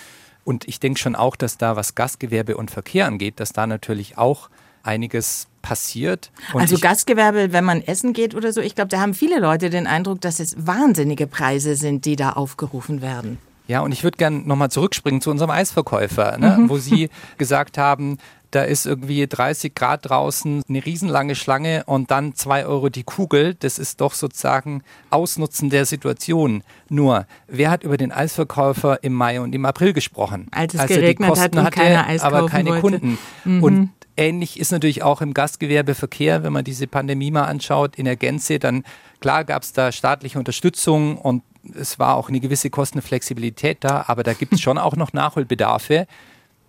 [0.44, 4.18] Und ich denke schon auch, dass da, was Gastgewerbe und Verkehr angeht, dass da natürlich
[4.18, 4.50] auch
[4.82, 6.30] einiges passiert.
[6.52, 9.70] Und also Gastgewerbe, wenn man essen geht oder so, ich glaube, da haben viele Leute
[9.70, 13.38] den Eindruck, dass es wahnsinnige Preise sind, die da aufgerufen werden.
[13.66, 16.68] Ja, und ich würde gerne nochmal zurückspringen zu unserem Eisverkäufer, ne, mhm.
[16.68, 18.18] wo Sie gesagt haben,
[18.50, 23.54] da ist irgendwie 30 Grad draußen, eine riesenlange Schlange und dann zwei Euro die Kugel.
[23.54, 26.62] Das ist doch sozusagen Ausnutzen der Situation.
[26.88, 30.46] Nur, wer hat über den Eisverkäufer im Mai und im April gesprochen?
[30.52, 32.80] Als es Als geregnet hat und hatte, keine Eis aber keine wollte.
[32.82, 33.18] Kunden.
[33.44, 33.62] Mhm.
[33.62, 38.16] Und ähnlich ist natürlich auch im Gastgewerbeverkehr, wenn man diese Pandemie mal anschaut, in der
[38.16, 38.84] Gänze, dann
[39.20, 41.42] klar gab es da staatliche Unterstützung und
[41.74, 46.06] es war auch eine gewisse Kostenflexibilität da, aber da gibt es schon auch noch Nachholbedarfe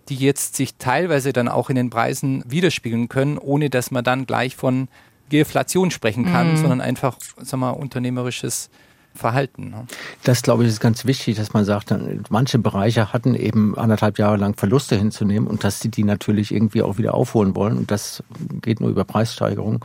[0.08, 4.26] die jetzt sich teilweise dann auch in den Preisen widerspiegeln können, ohne dass man dann
[4.26, 4.88] gleich von
[5.28, 6.56] Geflation sprechen kann, mhm.
[6.56, 8.70] sondern einfach, sag mal, unternehmerisches
[9.16, 9.70] Verhalten.
[9.70, 9.86] Ne?
[10.22, 11.94] Das glaube ich ist ganz wichtig, dass man sagt,
[12.30, 16.82] manche Bereiche hatten eben anderthalb Jahre lang Verluste hinzunehmen und dass sie die natürlich irgendwie
[16.82, 18.22] auch wieder aufholen wollen und das
[18.62, 19.84] geht nur über Preissteigerung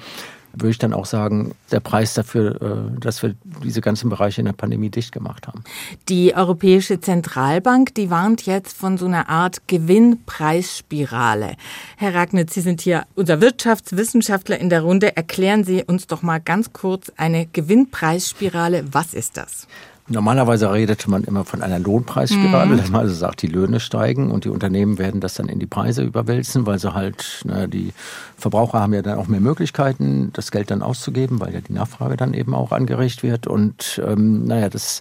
[0.54, 4.46] würde ich dann auch sagen, der Preis dafür, äh, dass wir diese ganzen Bereiche in
[4.46, 5.64] der Pandemie dicht gemacht haben.
[6.10, 11.56] Die Europäische Zentralbank, die warnt jetzt von so einer Art Gewinnpreisspirale.
[11.98, 15.16] Herr Ragnitz, Sie sind hier unser Wirtschaftswissenschaftler in der Runde.
[15.16, 18.86] Erklären Sie uns doch mal ganz kurz eine Gewinnpreisspirale.
[18.92, 19.68] Was ist das?
[20.12, 22.78] Normalerweise redete man immer von einer Lohnpreisspirale, mhm.
[22.78, 25.68] dass man also sagt, die Löhne steigen und die Unternehmen werden das dann in die
[25.68, 27.94] Preise überwälzen, weil sie halt, na, die
[28.36, 32.18] Verbraucher haben ja dann auch mehr Möglichkeiten, das Geld dann auszugeben, weil ja die Nachfrage
[32.18, 33.48] dann eben auch angeregt wird.
[33.48, 35.00] Und ähm, naja, das,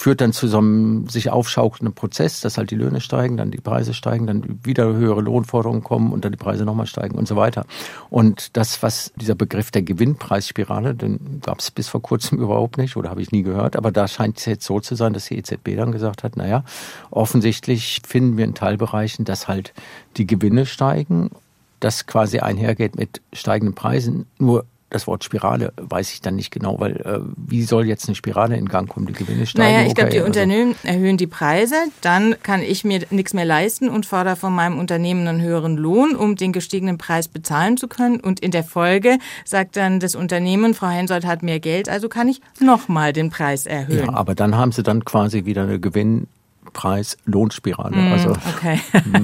[0.00, 3.60] führt dann zu so einem sich aufschaukelnden Prozess, dass halt die Löhne steigen, dann die
[3.60, 7.36] Preise steigen, dann wieder höhere Lohnforderungen kommen und dann die Preise nochmal steigen und so
[7.36, 7.66] weiter.
[8.08, 12.96] Und das, was dieser Begriff der Gewinnpreisspirale, den gab es bis vor kurzem überhaupt nicht
[12.96, 15.36] oder habe ich nie gehört, aber da scheint es jetzt so zu sein, dass die
[15.36, 16.64] EZB dann gesagt hat, naja,
[17.10, 19.74] offensichtlich finden wir in Teilbereichen, dass halt
[20.16, 21.30] die Gewinne steigen
[21.78, 24.26] das quasi einhergeht mit steigenden Preisen.
[24.38, 28.16] Nur das Wort Spirale weiß ich dann nicht genau, weil äh, wie soll jetzt eine
[28.16, 29.06] Spirale in Gang kommen?
[29.06, 29.72] Die Gewinne steigen.
[29.72, 30.26] Naja, ich glaube, die also.
[30.26, 34.76] Unternehmen erhöhen die Preise, dann kann ich mir nichts mehr leisten und fordere von meinem
[34.78, 38.18] Unternehmen einen höheren Lohn, um den gestiegenen Preis bezahlen zu können.
[38.18, 42.26] Und in der Folge sagt dann das Unternehmen, Frau Hensoldt hat mehr Geld, also kann
[42.28, 44.06] ich nochmal den Preis erhöhen.
[44.06, 47.96] Ja, aber dann haben sie dann quasi wieder eine Gewinnpreis-Lohnspirale.
[47.96, 48.80] Mm, also, okay.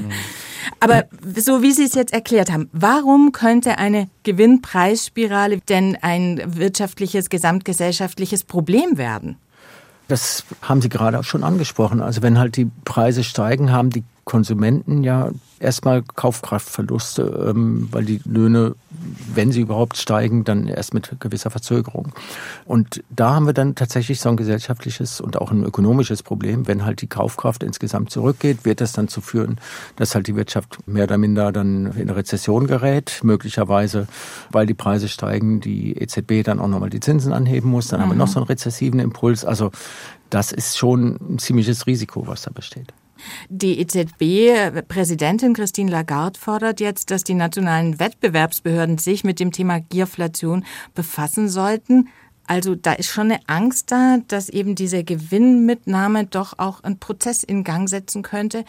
[0.80, 1.04] Aber
[1.36, 8.44] so wie Sie es jetzt erklärt haben, warum könnte eine Gewinnpreisspirale denn ein wirtschaftliches, gesamtgesellschaftliches
[8.44, 9.36] Problem werden?
[10.08, 12.00] Das haben Sie gerade auch schon angesprochen.
[12.00, 18.20] Also wenn halt die Preise steigen, haben die Konsumenten ja erstmal Kaufkraftverluste, ähm, weil die
[18.24, 18.74] Löhne,
[19.32, 22.12] wenn sie überhaupt steigen, dann erst mit gewisser Verzögerung.
[22.64, 26.66] Und da haben wir dann tatsächlich so ein gesellschaftliches und auch ein ökonomisches Problem.
[26.66, 29.58] Wenn halt die Kaufkraft insgesamt zurückgeht, wird das dann zu führen,
[29.94, 34.08] dass halt die Wirtschaft mehr oder minder dann in eine Rezession gerät, möglicherweise,
[34.50, 38.02] weil die Preise steigen, die EZB dann auch nochmal die Zinsen anheben muss, dann mhm.
[38.02, 38.32] haben wir noch mhm.
[38.32, 39.44] so einen rezessiven Impuls.
[39.44, 39.70] Also
[40.30, 42.92] das ist schon ein ziemliches Risiko, was da besteht.
[43.48, 50.64] Die EZB-Präsidentin Christine Lagarde fordert jetzt, dass die nationalen Wettbewerbsbehörden sich mit dem Thema Gierflation
[50.94, 52.08] befassen sollten.
[52.46, 57.42] Also da ist schon eine Angst da, dass eben diese Gewinnmitnahme doch auch einen Prozess
[57.42, 58.64] in Gang setzen könnte,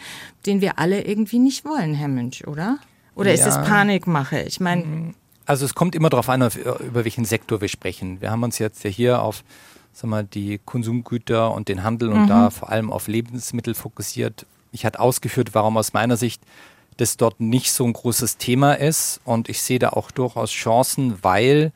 [0.46, 2.78] den wir alle irgendwie nicht wollen, Herr Münch, oder?
[3.14, 3.34] Oder ja.
[3.34, 4.42] ist es Panikmache?
[4.42, 5.14] Ich meine.
[5.46, 8.20] Also es kommt immer darauf an, über welchen Sektor wir sprechen.
[8.20, 9.44] Wir haben uns jetzt hier auf
[9.92, 12.28] sag mal, die Konsumgüter und den Handel und mhm.
[12.28, 14.46] da vor allem auf Lebensmittel fokussiert.
[14.72, 16.42] Ich hatte ausgeführt, warum aus meiner Sicht
[16.98, 19.20] das dort nicht so ein großes Thema ist.
[19.24, 21.72] Und ich sehe da auch durchaus Chancen, weil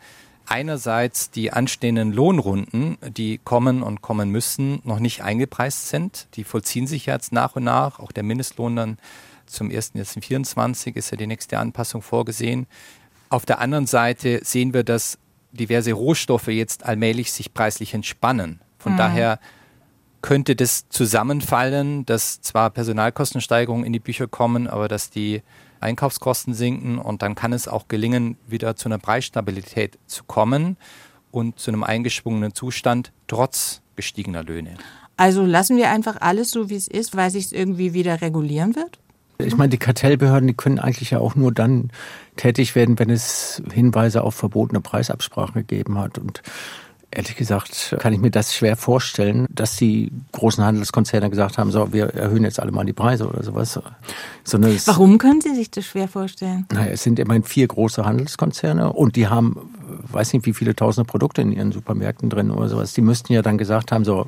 [0.46, 6.27] einerseits die anstehenden Lohnrunden, die kommen und kommen müssen, noch nicht eingepreist sind.
[6.35, 8.01] Die vollziehen sich jetzt nach und nach.
[8.01, 8.98] Auch der Mindestlohn dann
[9.46, 12.66] zum 1.1.24 ist ja die nächste Anpassung vorgesehen.
[13.29, 15.18] Auf der anderen Seite sehen wir, dass
[15.53, 18.61] diverse Rohstoffe jetzt allmählich sich preislich entspannen.
[18.79, 18.97] Von mhm.
[18.99, 19.38] daher
[20.23, 25.43] könnte das zusammenfallen, dass zwar Personalkostensteigerungen in die Bücher kommen, aber dass die
[25.81, 30.77] Einkaufskosten sinken und dann kann es auch gelingen, wieder zu einer Preisstabilität zu kommen
[31.33, 34.77] und zu einem eingeschwungenen Zustand trotz gestiegener Löhne.
[35.17, 38.77] Also lassen wir einfach alles so, wie es ist, weil sich es irgendwie wieder regulieren
[38.77, 38.99] wird?
[39.38, 41.90] Ich meine, die Kartellbehörden, die können eigentlich ja auch nur dann
[42.37, 46.18] tätig werden, wenn es Hinweise auf verbotene Preisabsprachen gegeben hat.
[46.18, 46.42] Und
[47.14, 51.92] Ehrlich gesagt kann ich mir das schwer vorstellen, dass die großen Handelskonzerne gesagt haben, so,
[51.92, 53.79] wir erhöhen jetzt alle mal die Preise oder sowas.
[54.45, 56.66] Sondern Warum können Sie sich das schwer vorstellen?
[56.73, 59.59] Naja, es sind immerhin vier große Handelskonzerne und die haben,
[60.11, 62.95] weiß nicht, wie viele tausende Produkte in ihren Supermärkten drin oder sowas.
[62.95, 64.27] Die müssten ja dann gesagt haben, so,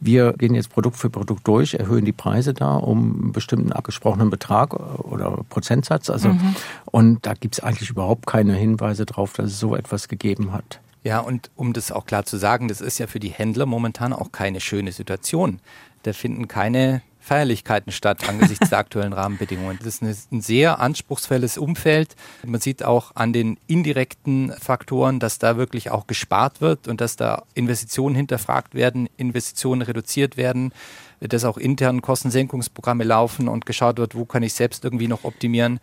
[0.00, 4.30] wir gehen jetzt Produkt für Produkt durch, erhöhen die Preise da um einen bestimmten abgesprochenen
[4.30, 6.10] Betrag oder Prozentsatz.
[6.10, 6.54] Also, mhm.
[6.86, 10.80] und da gibt es eigentlich überhaupt keine Hinweise darauf, dass es so etwas gegeben hat.
[11.02, 14.12] Ja, und um das auch klar zu sagen, das ist ja für die Händler momentan
[14.12, 15.60] auch keine schöne Situation.
[16.02, 19.80] Da finden keine Feierlichkeiten statt angesichts der aktuellen Rahmenbedingungen.
[19.82, 22.14] Das ist ein sehr anspruchsvolles Umfeld.
[22.44, 27.16] Man sieht auch an den indirekten Faktoren, dass da wirklich auch gespart wird und dass
[27.16, 30.72] da Investitionen hinterfragt werden, Investitionen reduziert werden,
[31.18, 35.80] dass auch intern Kostensenkungsprogramme laufen und geschaut wird, wo kann ich selbst irgendwie noch optimieren.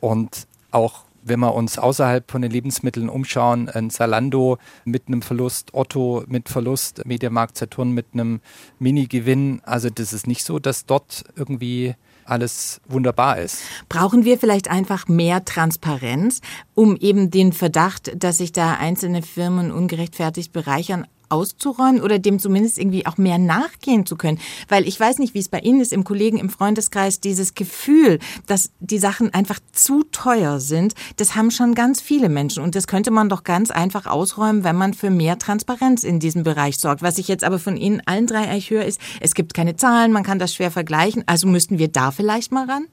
[0.00, 5.74] Und auch wenn wir uns außerhalb von den Lebensmitteln umschauen, ein Salando mit einem Verlust,
[5.74, 8.40] Otto mit Verlust, Mediamarkt Saturn mit einem
[8.78, 9.60] Mini-Gewinn.
[9.64, 13.62] Also das ist nicht so, dass dort irgendwie alles wunderbar ist.
[13.88, 16.40] Brauchen wir vielleicht einfach mehr Transparenz,
[16.74, 22.78] um eben den Verdacht, dass sich da einzelne Firmen ungerechtfertigt bereichern, auszuräumen oder dem zumindest
[22.78, 24.38] irgendwie auch mehr nachgehen zu können.
[24.68, 28.18] Weil ich weiß nicht, wie es bei Ihnen ist, im Kollegen, im Freundeskreis, dieses Gefühl,
[28.46, 32.62] dass die Sachen einfach zu teuer sind, das haben schon ganz viele Menschen.
[32.62, 36.42] Und das könnte man doch ganz einfach ausräumen, wenn man für mehr Transparenz in diesem
[36.42, 37.02] Bereich sorgt.
[37.02, 40.12] Was ich jetzt aber von Ihnen allen drei eigentlich höre, ist, es gibt keine Zahlen,
[40.12, 41.24] man kann das schwer vergleichen.
[41.26, 42.86] Also müssten wir da vielleicht mal ran?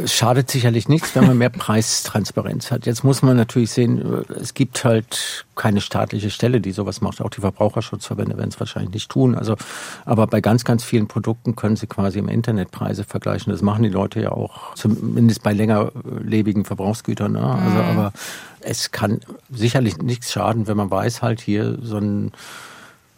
[0.00, 2.86] Es schadet sicherlich nichts, wenn man mehr Preistransparenz hat.
[2.86, 7.20] Jetzt muss man natürlich sehen, es gibt halt keine staatliche Stelle, die sowas macht.
[7.20, 9.34] Auch die Verbraucherschutzverbände werden es wahrscheinlich nicht tun.
[9.34, 9.56] Also,
[10.04, 13.52] aber bei ganz, ganz vielen Produkten können sie quasi im Internet Preise vergleichen.
[13.52, 17.32] Das machen die Leute ja auch, zumindest bei längerlebigen Verbrauchsgütern.
[17.32, 17.42] Ne?
[17.42, 17.98] Also, mhm.
[17.98, 18.12] aber
[18.60, 22.30] es kann sicherlich nichts schaden, wenn man weiß, halt hier so ein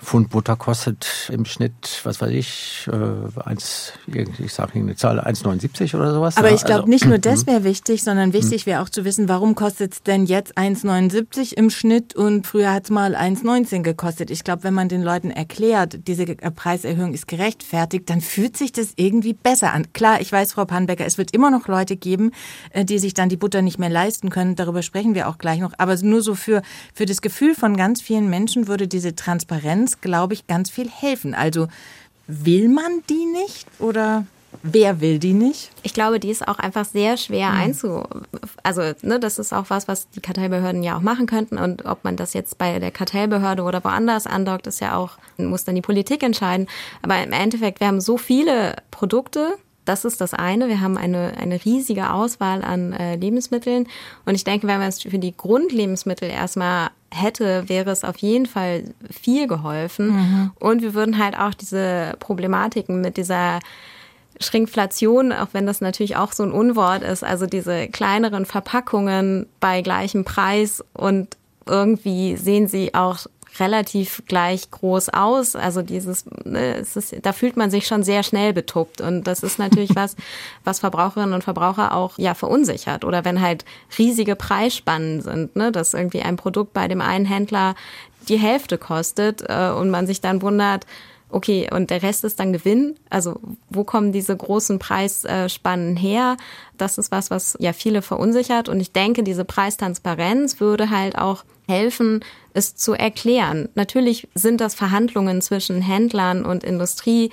[0.02, 5.94] Pfund Butter kostet im Schnitt, was weiß ich, äh, eins, ich sage eine Zahl, 1,79
[5.94, 6.36] oder sowas.
[6.36, 9.28] Aber ich glaube, also, nicht nur das wäre wichtig, sondern wichtig wäre auch zu wissen,
[9.28, 14.30] warum kostet es denn jetzt 1,79 im Schnitt und früher hat es mal 1,19 gekostet.
[14.30, 18.94] Ich glaube, wenn man den Leuten erklärt, diese Preiserhöhung ist gerechtfertigt, dann fühlt sich das
[18.96, 19.92] irgendwie besser an.
[19.92, 22.32] Klar, ich weiß, Frau Panbecker, es wird immer noch Leute geben,
[22.70, 24.56] äh, die sich dann die Butter nicht mehr leisten können.
[24.56, 25.72] Darüber sprechen wir auch gleich noch.
[25.78, 26.62] Aber nur so für,
[26.94, 30.88] für das Gefühl von ganz vielen Menschen würde diese Transparenz uns, glaube ich, ganz viel
[30.88, 31.34] helfen.
[31.34, 31.68] Also
[32.26, 34.26] will man die nicht oder
[34.64, 35.70] Wer will die nicht?
[35.84, 37.56] Ich glaube, die ist auch einfach sehr schwer mhm.
[37.56, 38.02] einzu.
[38.64, 41.56] Also, ne, das ist auch was, was die Kartellbehörden ja auch machen könnten.
[41.56, 45.64] Und ob man das jetzt bei der Kartellbehörde oder woanders andockt, ist ja auch, muss
[45.64, 46.66] dann die Politik entscheiden.
[47.00, 50.66] Aber im Endeffekt, wir haben so viele Produkte, das ist das eine.
[50.66, 53.86] Wir haben eine, eine riesige Auswahl an äh, Lebensmitteln.
[54.26, 58.46] Und ich denke, wenn man es für die Grundlebensmittel erstmal hätte, wäre es auf jeden
[58.46, 60.08] Fall viel geholfen.
[60.08, 60.50] Mhm.
[60.58, 63.60] Und wir würden halt auch diese Problematiken mit dieser
[64.40, 69.82] Schrinkflation, auch wenn das natürlich auch so ein Unwort ist, also diese kleineren Verpackungen bei
[69.82, 73.26] gleichem Preis und irgendwie sehen sie auch
[73.58, 75.56] relativ gleich groß aus.
[75.56, 79.00] Also dieses, ne, ist, da fühlt man sich schon sehr schnell betuppt.
[79.00, 80.16] Und das ist natürlich was,
[80.64, 83.04] was Verbraucherinnen und Verbraucher auch ja verunsichert.
[83.04, 83.64] Oder wenn halt
[83.98, 87.74] riesige Preisspannen sind, ne, dass irgendwie ein Produkt bei dem einen Händler
[88.28, 90.86] die Hälfte kostet äh, und man sich dann wundert,
[91.30, 92.96] okay, und der Rest ist dann Gewinn.
[93.08, 93.38] Also
[93.68, 96.36] wo kommen diese großen Preisspannen her?
[96.76, 98.68] Das ist was, was ja viele verunsichert.
[98.68, 103.68] Und ich denke, diese Preistransparenz würde halt auch helfen, es zu erklären.
[103.74, 107.30] Natürlich sind das Verhandlungen zwischen Händlern und Industrie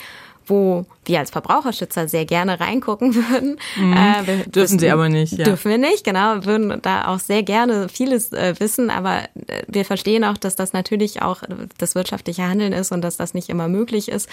[0.48, 3.60] wo wir als Verbraucherschützer sehr gerne reingucken würden.
[3.76, 3.93] Mhm.
[3.93, 5.34] Äh, dürfen wissen, Sie aber nicht.
[5.34, 5.46] Ja.
[5.46, 6.46] Dürfen wir nicht, genau.
[6.46, 10.74] Würden da auch sehr gerne vieles äh, wissen, aber äh, wir verstehen auch, dass das
[10.74, 11.43] natürlich auch
[11.78, 14.30] das wirtschaftliche Handeln ist und dass das nicht immer möglich ist.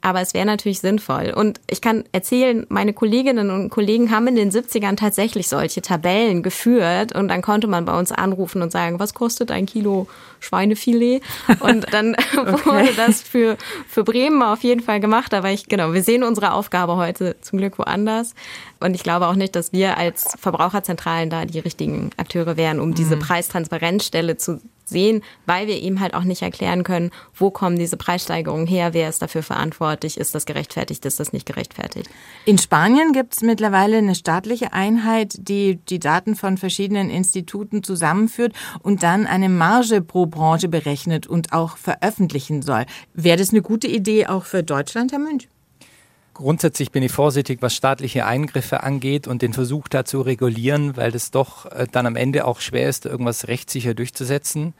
[0.00, 1.32] Aber es wäre natürlich sinnvoll.
[1.34, 6.42] Und ich kann erzählen, meine Kolleginnen und Kollegen haben in den 70ern tatsächlich solche Tabellen
[6.42, 10.06] geführt und dann konnte man bei uns anrufen und sagen, was kostet ein Kilo
[10.40, 11.22] Schweinefilet?
[11.60, 12.64] Und dann okay.
[12.64, 13.56] wurde das für,
[13.88, 15.34] für Bremen auf jeden Fall gemacht.
[15.34, 18.34] Aber ich, genau, wir sehen unsere Aufgabe heute zum Glück woanders.
[18.80, 22.94] Und ich glaube auch nicht, dass wir als Verbraucherzentralen da die richtigen Akteure wären, um
[22.94, 23.20] diese mhm.
[23.20, 28.66] Preistransparenzstelle zu sehen, weil wir ihm halt auch nicht erklären können, wo kommen diese Preissteigerungen
[28.66, 32.08] her, wer ist dafür verantwortlich, ist das gerechtfertigt, ist das nicht gerechtfertigt.
[32.46, 38.54] In Spanien gibt es mittlerweile eine staatliche Einheit, die die Daten von verschiedenen Instituten zusammenführt
[38.82, 42.86] und dann eine Marge pro Branche berechnet und auch veröffentlichen soll.
[43.12, 45.50] Wäre das eine gute Idee auch für Deutschland, Herr Münch?
[46.38, 51.10] Grundsätzlich bin ich vorsichtig, was staatliche Eingriffe angeht und den Versuch da zu regulieren, weil
[51.10, 54.72] das doch äh, dann am Ende auch schwer ist, irgendwas rechtssicher durchzusetzen.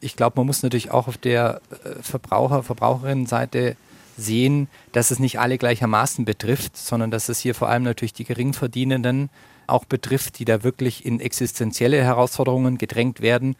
[0.00, 3.76] ich glaube, man muss natürlich auch auf der äh, Verbraucher, Verbraucherinnenseite
[4.16, 8.24] sehen, dass es nicht alle gleichermaßen betrifft, sondern dass es hier vor allem natürlich die
[8.24, 9.28] Geringverdienenden
[9.66, 13.56] auch betrifft, die da wirklich in existenzielle Herausforderungen gedrängt werden.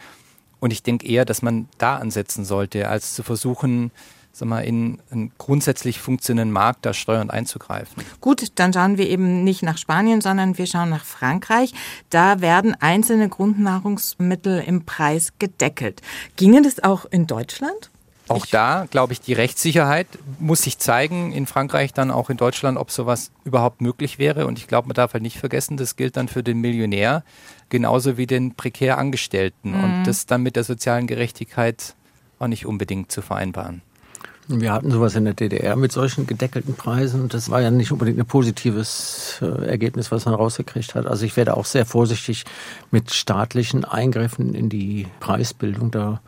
[0.59, 3.91] Und ich denke eher, dass man da ansetzen sollte, als zu versuchen,
[4.33, 8.03] sag mal, in einen grundsätzlich funktionierenden Markt da steuernd einzugreifen.
[8.21, 11.73] Gut, dann schauen wir eben nicht nach Spanien, sondern wir schauen nach Frankreich.
[12.11, 16.01] Da werden einzelne Grundnahrungsmittel im Preis gedeckelt.
[16.37, 17.91] Ginge das auch in Deutschland?
[18.29, 20.07] Auch da, glaube ich, die Rechtssicherheit
[20.39, 24.47] muss sich zeigen, in Frankreich, dann auch in Deutschland, ob sowas überhaupt möglich wäre.
[24.47, 27.25] Und ich glaube, man darf halt nicht vergessen, das gilt dann für den Millionär
[27.69, 29.73] genauso wie den prekär Angestellten.
[29.73, 29.85] Mhm.
[29.85, 31.95] Und das dann mit der sozialen Gerechtigkeit
[32.39, 33.83] auch nicht unbedingt zu vereinbaren.
[34.49, 37.93] Wir hatten sowas in der DDR mit solchen gedeckelten Preisen und das war ja nicht
[37.93, 41.07] unbedingt ein positives äh, Ergebnis, was man rausgekriegt hat.
[41.07, 42.45] Also ich werde auch sehr vorsichtig
[42.91, 45.93] mit staatlichen Eingriffen in die Preisbildung.
[45.93, 46.21] Da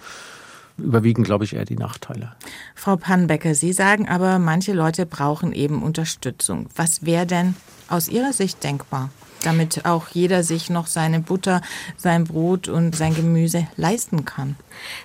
[0.78, 2.32] überwiegen, glaube ich, eher die Nachteile.
[2.74, 6.68] Frau Pannbecker, Sie sagen aber, manche Leute brauchen eben Unterstützung.
[6.74, 7.54] Was wäre denn
[7.88, 9.10] aus Ihrer Sicht denkbar?
[9.46, 11.62] Damit auch jeder sich noch seine Butter,
[11.96, 14.56] sein Brot und sein Gemüse leisten kann.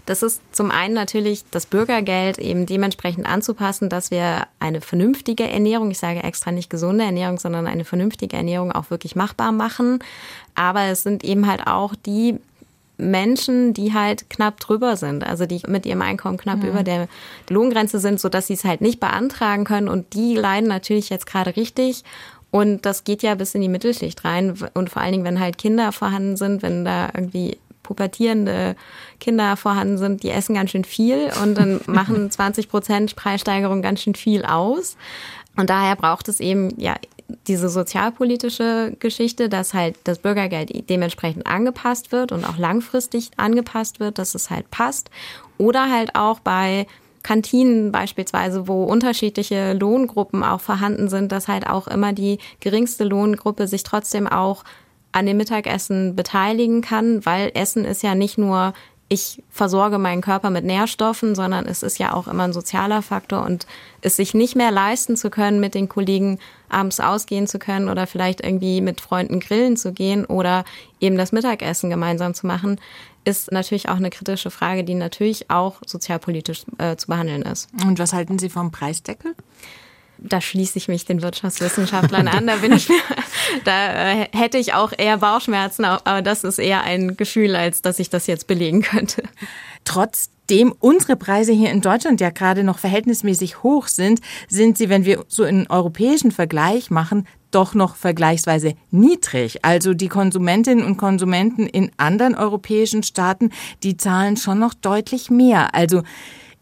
[0.05, 5.91] Das ist zum einen natürlich das Bürgergeld eben dementsprechend anzupassen, dass wir eine vernünftige Ernährung,
[5.91, 9.99] ich sage extra nicht gesunde Ernährung, sondern eine vernünftige Ernährung auch wirklich machbar machen.
[10.55, 12.39] Aber es sind eben halt auch die
[12.99, 16.69] Menschen, die halt knapp drüber sind, also die mit ihrem Einkommen knapp mhm.
[16.69, 17.07] über der
[17.49, 21.25] Lohngrenze sind, so dass sie es halt nicht beantragen können und die leiden natürlich jetzt
[21.25, 22.03] gerade richtig
[22.51, 24.55] und das geht ja bis in die Mittelschicht rein.
[24.73, 28.75] Und vor allen Dingen, wenn halt Kinder vorhanden sind, wenn da irgendwie pubertierende
[29.19, 34.01] Kinder vorhanden sind, die essen ganz schön viel und dann machen 20 Prozent Preissteigerung ganz
[34.01, 34.97] schön viel aus.
[35.57, 36.95] Und daher braucht es eben ja
[37.47, 44.17] diese sozialpolitische Geschichte, dass halt das Bürgergeld dementsprechend angepasst wird und auch langfristig angepasst wird,
[44.17, 45.11] dass es halt passt.
[45.57, 46.87] Oder halt auch bei
[47.23, 53.67] Kantinen beispielsweise, wo unterschiedliche Lohngruppen auch vorhanden sind, dass halt auch immer die geringste Lohngruppe
[53.67, 54.63] sich trotzdem auch
[55.11, 58.73] an dem Mittagessen beteiligen kann, weil Essen ist ja nicht nur
[59.11, 63.43] ich versorge meinen Körper mit Nährstoffen, sondern es ist ja auch immer ein sozialer Faktor
[63.43, 63.65] und
[64.01, 66.37] es sich nicht mehr leisten zu können, mit den Kollegen
[66.69, 70.63] abends ausgehen zu können oder vielleicht irgendwie mit Freunden grillen zu gehen oder
[70.99, 72.79] eben das Mittagessen gemeinsam zu machen,
[73.29, 77.69] ist natürlich auch eine kritische Frage, die natürlich auch sozialpolitisch äh, zu behandeln ist.
[77.85, 79.35] Und was halten Sie vom Preisdeckel?
[80.21, 82.47] Da schließe ich mich den Wirtschaftswissenschaftlern an.
[82.47, 82.87] Da bin ich
[83.63, 87.99] da äh, hätte ich auch eher Bauchschmerzen, aber das ist eher ein Gefühl, als dass
[87.99, 89.23] ich das jetzt belegen könnte.
[89.85, 95.05] Trotzdem unsere Preise hier in Deutschland ja gerade noch verhältnismäßig hoch sind, sind sie, wenn
[95.05, 99.65] wir so einen europäischen Vergleich machen, doch noch vergleichsweise niedrig.
[99.65, 103.51] Also die Konsumentinnen und Konsumenten in anderen europäischen Staaten,
[103.83, 105.73] die zahlen schon noch deutlich mehr.
[105.73, 106.03] Also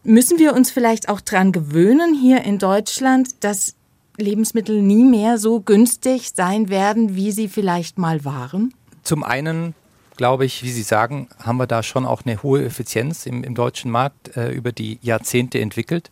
[0.08, 3.74] Müssen wir uns vielleicht auch daran gewöhnen, hier in Deutschland, dass
[4.16, 8.72] Lebensmittel nie mehr so günstig sein werden, wie sie vielleicht mal waren?
[9.02, 9.74] Zum einen
[10.16, 13.54] glaube ich, wie Sie sagen, haben wir da schon auch eine hohe Effizienz im, im
[13.54, 16.10] deutschen Markt äh, über die Jahrzehnte entwickelt.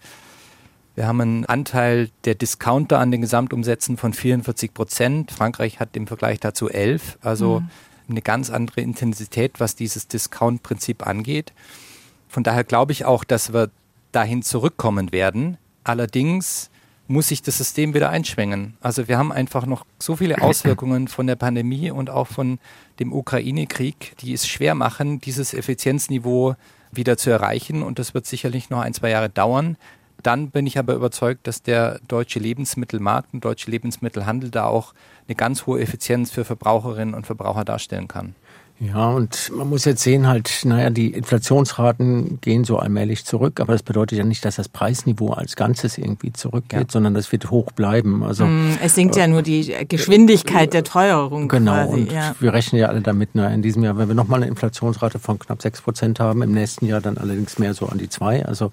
[0.95, 5.33] Wir haben einen Anteil der Discounter an den Gesamtumsätzen von 44 Prozent.
[5.33, 7.71] Frankreich hat im Vergleich dazu 11, also mhm.
[8.11, 11.55] eine ganz andere Intensität, was dieses Discount-Prinzip angeht.
[12.29, 13.71] Von daher glaube ich auch, dass wir
[14.17, 15.59] dahin zurückkommen werden.
[15.85, 16.71] Allerdings
[17.07, 18.79] muss sich das System wieder einschwingen.
[18.81, 22.59] Also wir haben einfach noch so viele Auswirkungen von der Pandemie und auch von
[22.99, 26.55] dem Ukraine-Krieg, die es schwer machen, dieses Effizienzniveau
[26.91, 27.83] wieder zu erreichen.
[27.83, 29.77] Und das wird sicherlich noch ein, zwei Jahre dauern.
[30.23, 34.95] Dann bin ich aber überzeugt, dass der deutsche Lebensmittelmarkt und deutsche Lebensmittelhandel da auch
[35.29, 38.35] eine ganz hohe Effizienz für Verbraucherinnen und Verbraucher darstellen kann.
[38.79, 43.73] Ja, und man muss jetzt sehen halt, naja, die Inflationsraten gehen so allmählich zurück, aber
[43.73, 46.87] das bedeutet ja nicht, dass das Preisniveau als Ganzes irgendwie zurückgeht, ja.
[46.87, 48.23] sondern das wird hoch bleiben.
[48.23, 51.49] Also mm, es sinkt äh, ja nur die Geschwindigkeit der Teuerung.
[51.49, 52.35] Genau, quasi, und ja.
[52.39, 55.39] wir rechnen ja alle damit, na, in diesem Jahr, wenn wir nochmal eine Inflationsrate von
[55.39, 58.45] knapp sechs Prozent haben, im nächsten Jahr dann allerdings mehr so an die zwei.
[58.45, 58.73] Also,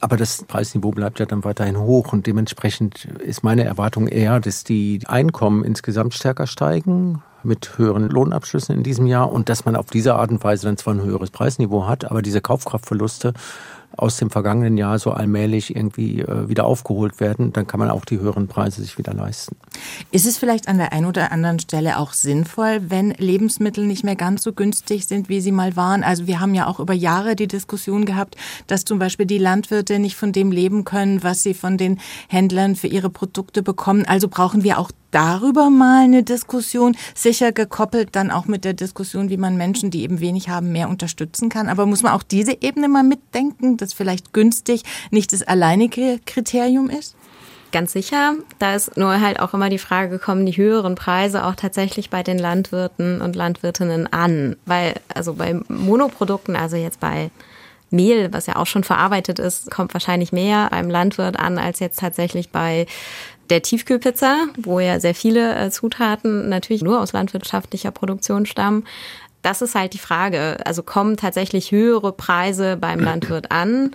[0.00, 4.64] aber das Preisniveau bleibt ja dann weiterhin hoch und dementsprechend ist meine Erwartung eher, dass
[4.64, 9.86] die Einkommen insgesamt stärker steigen mit höheren Lohnabschlüssen in diesem Jahr und dass man auf
[9.86, 13.34] diese Art und Weise dann zwar ein höheres Preisniveau hat, aber diese Kaufkraftverluste
[13.96, 18.04] aus dem vergangenen Jahr so allmählich irgendwie äh, wieder aufgeholt werden, dann kann man auch
[18.04, 19.56] die höheren Preise sich wieder leisten.
[20.10, 24.16] Ist es vielleicht an der einen oder anderen Stelle auch sinnvoll, wenn Lebensmittel nicht mehr
[24.16, 26.02] ganz so günstig sind, wie sie mal waren?
[26.04, 28.36] Also wir haben ja auch über Jahre die Diskussion gehabt,
[28.66, 32.76] dass zum Beispiel die Landwirte nicht von dem leben können, was sie von den Händlern
[32.76, 34.04] für ihre Produkte bekommen.
[34.06, 39.30] Also brauchen wir auch darüber mal eine Diskussion, sicher gekoppelt dann auch mit der Diskussion,
[39.30, 41.68] wie man Menschen, die eben wenig haben, mehr unterstützen kann.
[41.68, 46.90] Aber muss man auch diese Ebene mal mitdenken, dass vielleicht günstig nicht das alleinige Kriterium
[46.90, 47.14] ist?
[47.72, 48.34] Ganz sicher.
[48.58, 52.22] Da ist nur halt auch immer die Frage gekommen, die höheren Preise auch tatsächlich bei
[52.22, 54.56] den Landwirten und Landwirtinnen an.
[54.66, 57.30] Weil, also bei Monoprodukten, also jetzt bei
[57.92, 61.98] Mehl, was ja auch schon verarbeitet ist, kommt wahrscheinlich mehr beim Landwirt an als jetzt
[61.98, 62.86] tatsächlich bei
[63.50, 68.84] der Tiefkühlpizza, wo ja sehr viele äh, Zutaten natürlich nur aus landwirtschaftlicher Produktion stammen.
[69.42, 70.58] Das ist halt die Frage.
[70.64, 73.92] Also kommen tatsächlich höhere Preise beim Landwirt an?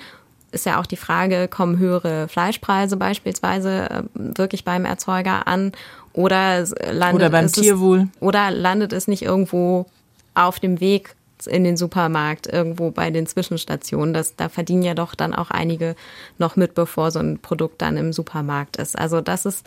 [0.52, 5.72] Ist ja auch die Frage, kommen höhere Fleischpreise beispielsweise äh, wirklich beim Erzeuger an?
[6.14, 8.08] Oder landet oder beim Tierwohl?
[8.16, 9.86] Es, oder landet es nicht irgendwo
[10.34, 14.14] auf dem Weg in den Supermarkt, irgendwo bei den Zwischenstationen.
[14.14, 15.96] Das, da verdienen ja doch dann auch einige
[16.38, 18.98] noch mit, bevor so ein Produkt dann im Supermarkt ist.
[18.98, 19.66] Also das ist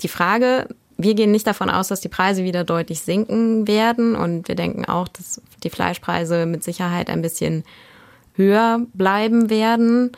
[0.00, 0.68] die Frage.
[0.96, 4.14] Wir gehen nicht davon aus, dass die Preise wieder deutlich sinken werden.
[4.14, 7.64] Und wir denken auch, dass die Fleischpreise mit Sicherheit ein bisschen
[8.34, 10.12] höher bleiben werden,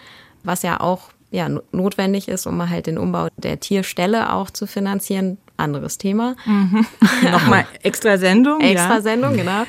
[0.45, 5.39] was ja auch ja, notwendig ist, um halt den Umbau der Tierstelle auch zu finanzieren
[5.57, 6.37] anderes Thema.
[6.45, 6.87] Mhm.
[7.31, 8.61] Nochmal extra Sendung.
[8.61, 9.01] extra ja.
[9.01, 9.65] Sendung, genau.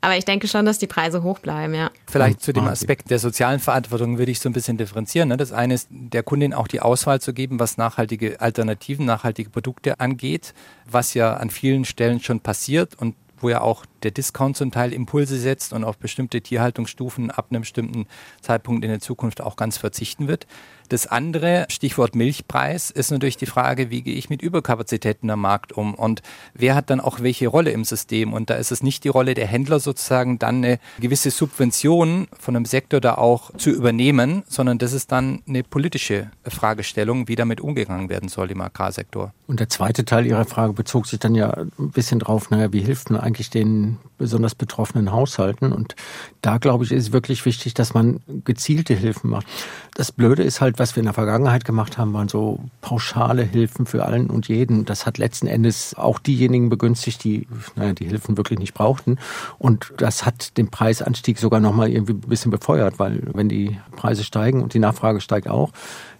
[0.00, 1.90] Aber ich denke schon, dass die Preise hoch bleiben, ja.
[2.06, 5.28] Vielleicht zu dem Aspekt der sozialen Verantwortung würde ich so ein bisschen differenzieren.
[5.28, 5.36] Ne?
[5.36, 10.00] Das eine ist, der Kundin auch die Auswahl zu geben, was nachhaltige Alternativen, nachhaltige Produkte
[10.00, 10.54] angeht,
[10.90, 14.92] was ja an vielen Stellen schon passiert und wo ja auch der Discount zum Teil
[14.92, 18.06] Impulse setzt und auf bestimmte Tierhaltungsstufen ab einem bestimmten
[18.40, 20.46] Zeitpunkt in der Zukunft auch ganz verzichten wird.
[20.92, 25.72] Das andere, Stichwort Milchpreis, ist natürlich die Frage, wie gehe ich mit Überkapazitäten am Markt
[25.72, 26.20] um und
[26.52, 28.34] wer hat dann auch welche Rolle im System?
[28.34, 32.56] Und da ist es nicht die Rolle der Händler sozusagen, dann eine gewisse Subvention von
[32.56, 37.62] einem Sektor da auch zu übernehmen, sondern das ist dann eine politische Fragestellung, wie damit
[37.62, 39.32] umgegangen werden soll im Agrarsektor.
[39.46, 42.80] Und der zweite Teil Ihrer Frage bezog sich dann ja ein bisschen drauf, naja, wie
[42.82, 45.72] hilft man eigentlich den besonders betroffenen Haushalten?
[45.72, 45.94] Und
[46.40, 49.46] da, glaube ich, ist wirklich wichtig, dass man gezielte Hilfen macht.
[49.94, 53.84] Das Blöde ist halt, was wir in der Vergangenheit gemacht haben, waren so pauschale Hilfen
[53.84, 54.86] für allen und jeden.
[54.86, 59.18] Das hat letzten Endes auch diejenigen begünstigt, die naja, die Hilfen wirklich nicht brauchten.
[59.58, 64.24] Und das hat den Preisanstieg sogar nochmal irgendwie ein bisschen befeuert, weil wenn die Preise
[64.24, 65.72] steigen und die Nachfrage steigt auch,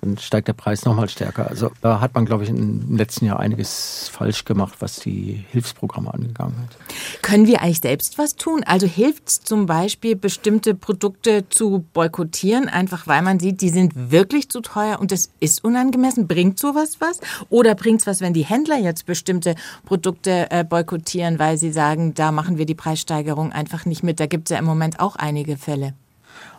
[0.03, 1.49] dann steigt der Preis nochmal stärker.
[1.49, 6.13] Also da hat man, glaube ich, im letzten Jahr einiges falsch gemacht, was die Hilfsprogramme
[6.13, 7.23] angegangen hat.
[7.23, 8.65] Können wir eigentlich selbst was tun?
[8.67, 13.93] Also hilft es zum Beispiel, bestimmte Produkte zu boykottieren, einfach weil man sieht, die sind
[14.11, 16.27] wirklich zu teuer und das ist unangemessen?
[16.27, 17.21] Bringt sowas was?
[17.49, 19.55] Oder bringt es was, wenn die Händler jetzt bestimmte
[19.85, 24.21] Produkte äh, boykottieren, weil sie sagen, da machen wir die Preissteigerung einfach nicht mit?
[24.21, 25.95] Da gibt es ja im Moment auch einige Fälle.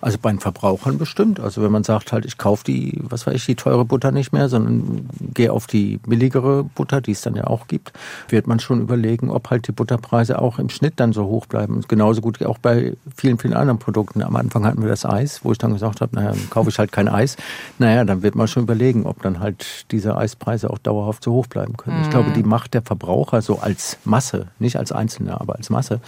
[0.04, 1.40] Also bei den Verbrauchern bestimmt.
[1.40, 4.34] Also wenn man sagt halt, ich kaufe die, was weiß ich, die teure Butter nicht
[4.34, 7.94] mehr, sondern gehe auf die billigere Butter, die es dann ja auch gibt,
[8.28, 11.76] wird man schon überlegen, ob halt die Butterpreise auch im Schnitt dann so hoch bleiben.
[11.76, 14.22] Und genauso gut wie auch bei vielen, vielen anderen Produkten.
[14.24, 16.80] Am Anfang hatten wir das Eis, wo ich dann gesagt habe, naja, dann kaufe ich
[16.80, 17.38] halt kein Eis.
[17.80, 21.48] Naja, dann wird man schon überlegen, ob dann halt diese Eispreise auch dauerhaft so hoch
[21.48, 22.00] bleiben können.
[22.00, 22.04] Mhm.
[22.04, 26.02] Ich glaube, die Macht der Verbraucher so als Masse, nicht als Einzelne, aber als Masse,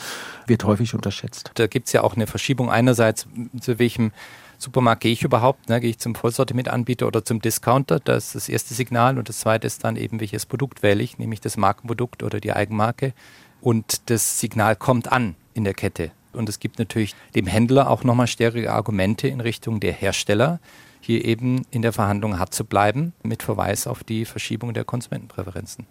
[0.48, 1.52] wird häufig unterschätzt.
[1.56, 3.28] Da gibt es ja auch eine Verschiebung einerseits
[3.60, 4.12] zu welchem
[4.58, 5.70] Supermarkt gehe ich überhaupt?
[5.70, 5.80] Ne?
[5.82, 8.00] Gehe ich zum Vollsortimentanbieter oder zum Discounter?
[8.00, 9.18] Das ist das erste Signal.
[9.18, 12.54] Und das zweite ist dann eben, welches Produkt wähle ich, nämlich das Markenprodukt oder die
[12.54, 13.14] Eigenmarke.
[13.62, 16.12] Und das Signal kommt an in der Kette.
[16.34, 20.60] Und es gibt natürlich dem Händler auch nochmal stärkere Argumente in Richtung der Hersteller,
[21.06, 25.86] hier eben in der Verhandlung hart zu bleiben, mit Verweis auf die Verschiebung der Konsumentenpräferenzen.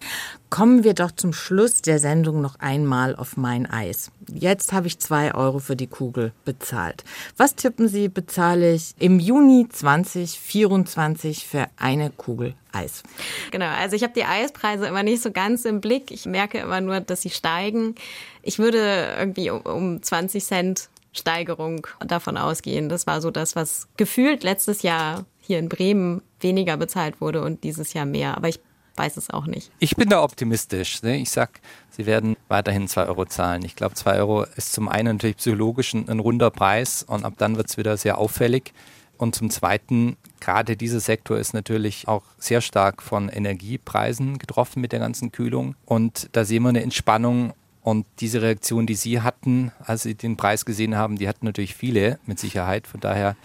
[0.49, 4.11] Kommen wir doch zum Schluss der Sendung noch einmal auf mein Eis.
[4.33, 7.05] Jetzt habe ich zwei Euro für die Kugel bezahlt.
[7.37, 13.03] Was tippen Sie, bezahle ich im Juni 2024 für eine Kugel Eis?
[13.51, 16.11] Genau, also ich habe die Eispreise immer nicht so ganz im Blick.
[16.11, 17.95] Ich merke immer nur, dass sie steigen.
[18.41, 22.89] Ich würde irgendwie um 20 Cent Steigerung davon ausgehen.
[22.89, 27.63] Das war so das, was gefühlt letztes Jahr hier in Bremen weniger bezahlt wurde und
[27.63, 28.37] dieses Jahr mehr.
[28.37, 28.59] Aber ich
[28.95, 29.71] weiß es auch nicht.
[29.79, 31.01] Ich bin da optimistisch.
[31.03, 31.17] Ne?
[31.17, 31.59] Ich sag,
[31.89, 33.63] sie werden weiterhin zwei Euro zahlen.
[33.65, 37.33] Ich glaube, zwei Euro ist zum einen natürlich psychologisch ein, ein runder Preis und ab
[37.37, 38.73] dann wird es wieder sehr auffällig.
[39.17, 44.91] Und zum Zweiten, gerade dieser Sektor ist natürlich auch sehr stark von Energiepreisen getroffen mit
[44.91, 45.75] der ganzen Kühlung.
[45.85, 47.53] Und da sehen wir eine Entspannung
[47.85, 51.75] und diese Reaktion, die Sie hatten, als Sie den Preis gesehen haben, die hatten natürlich
[51.75, 52.87] viele mit Sicherheit.
[52.87, 53.35] Von daher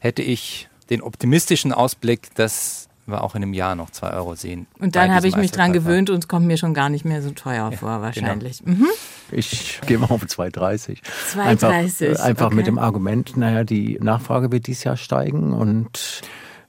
[0.00, 4.66] hätte ich den optimistischen Ausblick, dass wir auch in einem Jahr noch zwei Euro sehen.
[4.80, 7.22] Und dann habe ich mich dran gewöhnt und es kommt mir schon gar nicht mehr
[7.22, 8.02] so teuer ja, vor, genau.
[8.02, 8.64] wahrscheinlich.
[8.64, 8.78] Genau.
[8.78, 8.88] Mhm.
[9.30, 10.98] Ich gehe mal auf 2,30.
[11.32, 11.38] 2,30.
[11.38, 12.54] Einfach, einfach okay.
[12.56, 16.22] mit dem Argument, naja, die Nachfrage wird dieses Jahr steigen und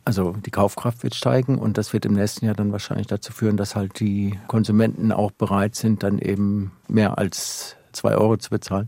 [0.05, 3.57] also die Kaufkraft wird steigen und das wird im nächsten Jahr dann wahrscheinlich dazu führen,
[3.57, 8.87] dass halt die Konsumenten auch bereit sind, dann eben mehr als zwei Euro zu bezahlen.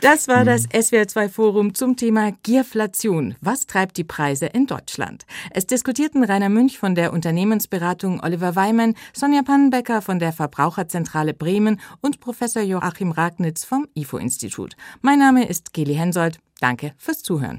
[0.00, 3.36] Das war das SWR2 Forum zum Thema Gierflation.
[3.40, 5.24] Was treibt die Preise in Deutschland?
[5.50, 11.80] Es diskutierten Rainer Münch von der Unternehmensberatung Oliver Weimann, Sonja Pannenbecker von der Verbraucherzentrale Bremen
[12.02, 14.76] und Professor Joachim Ragnitz vom IFO-Institut.
[15.00, 16.38] Mein Name ist Geli Hensoldt.
[16.60, 17.52] Danke fürs Zuhören.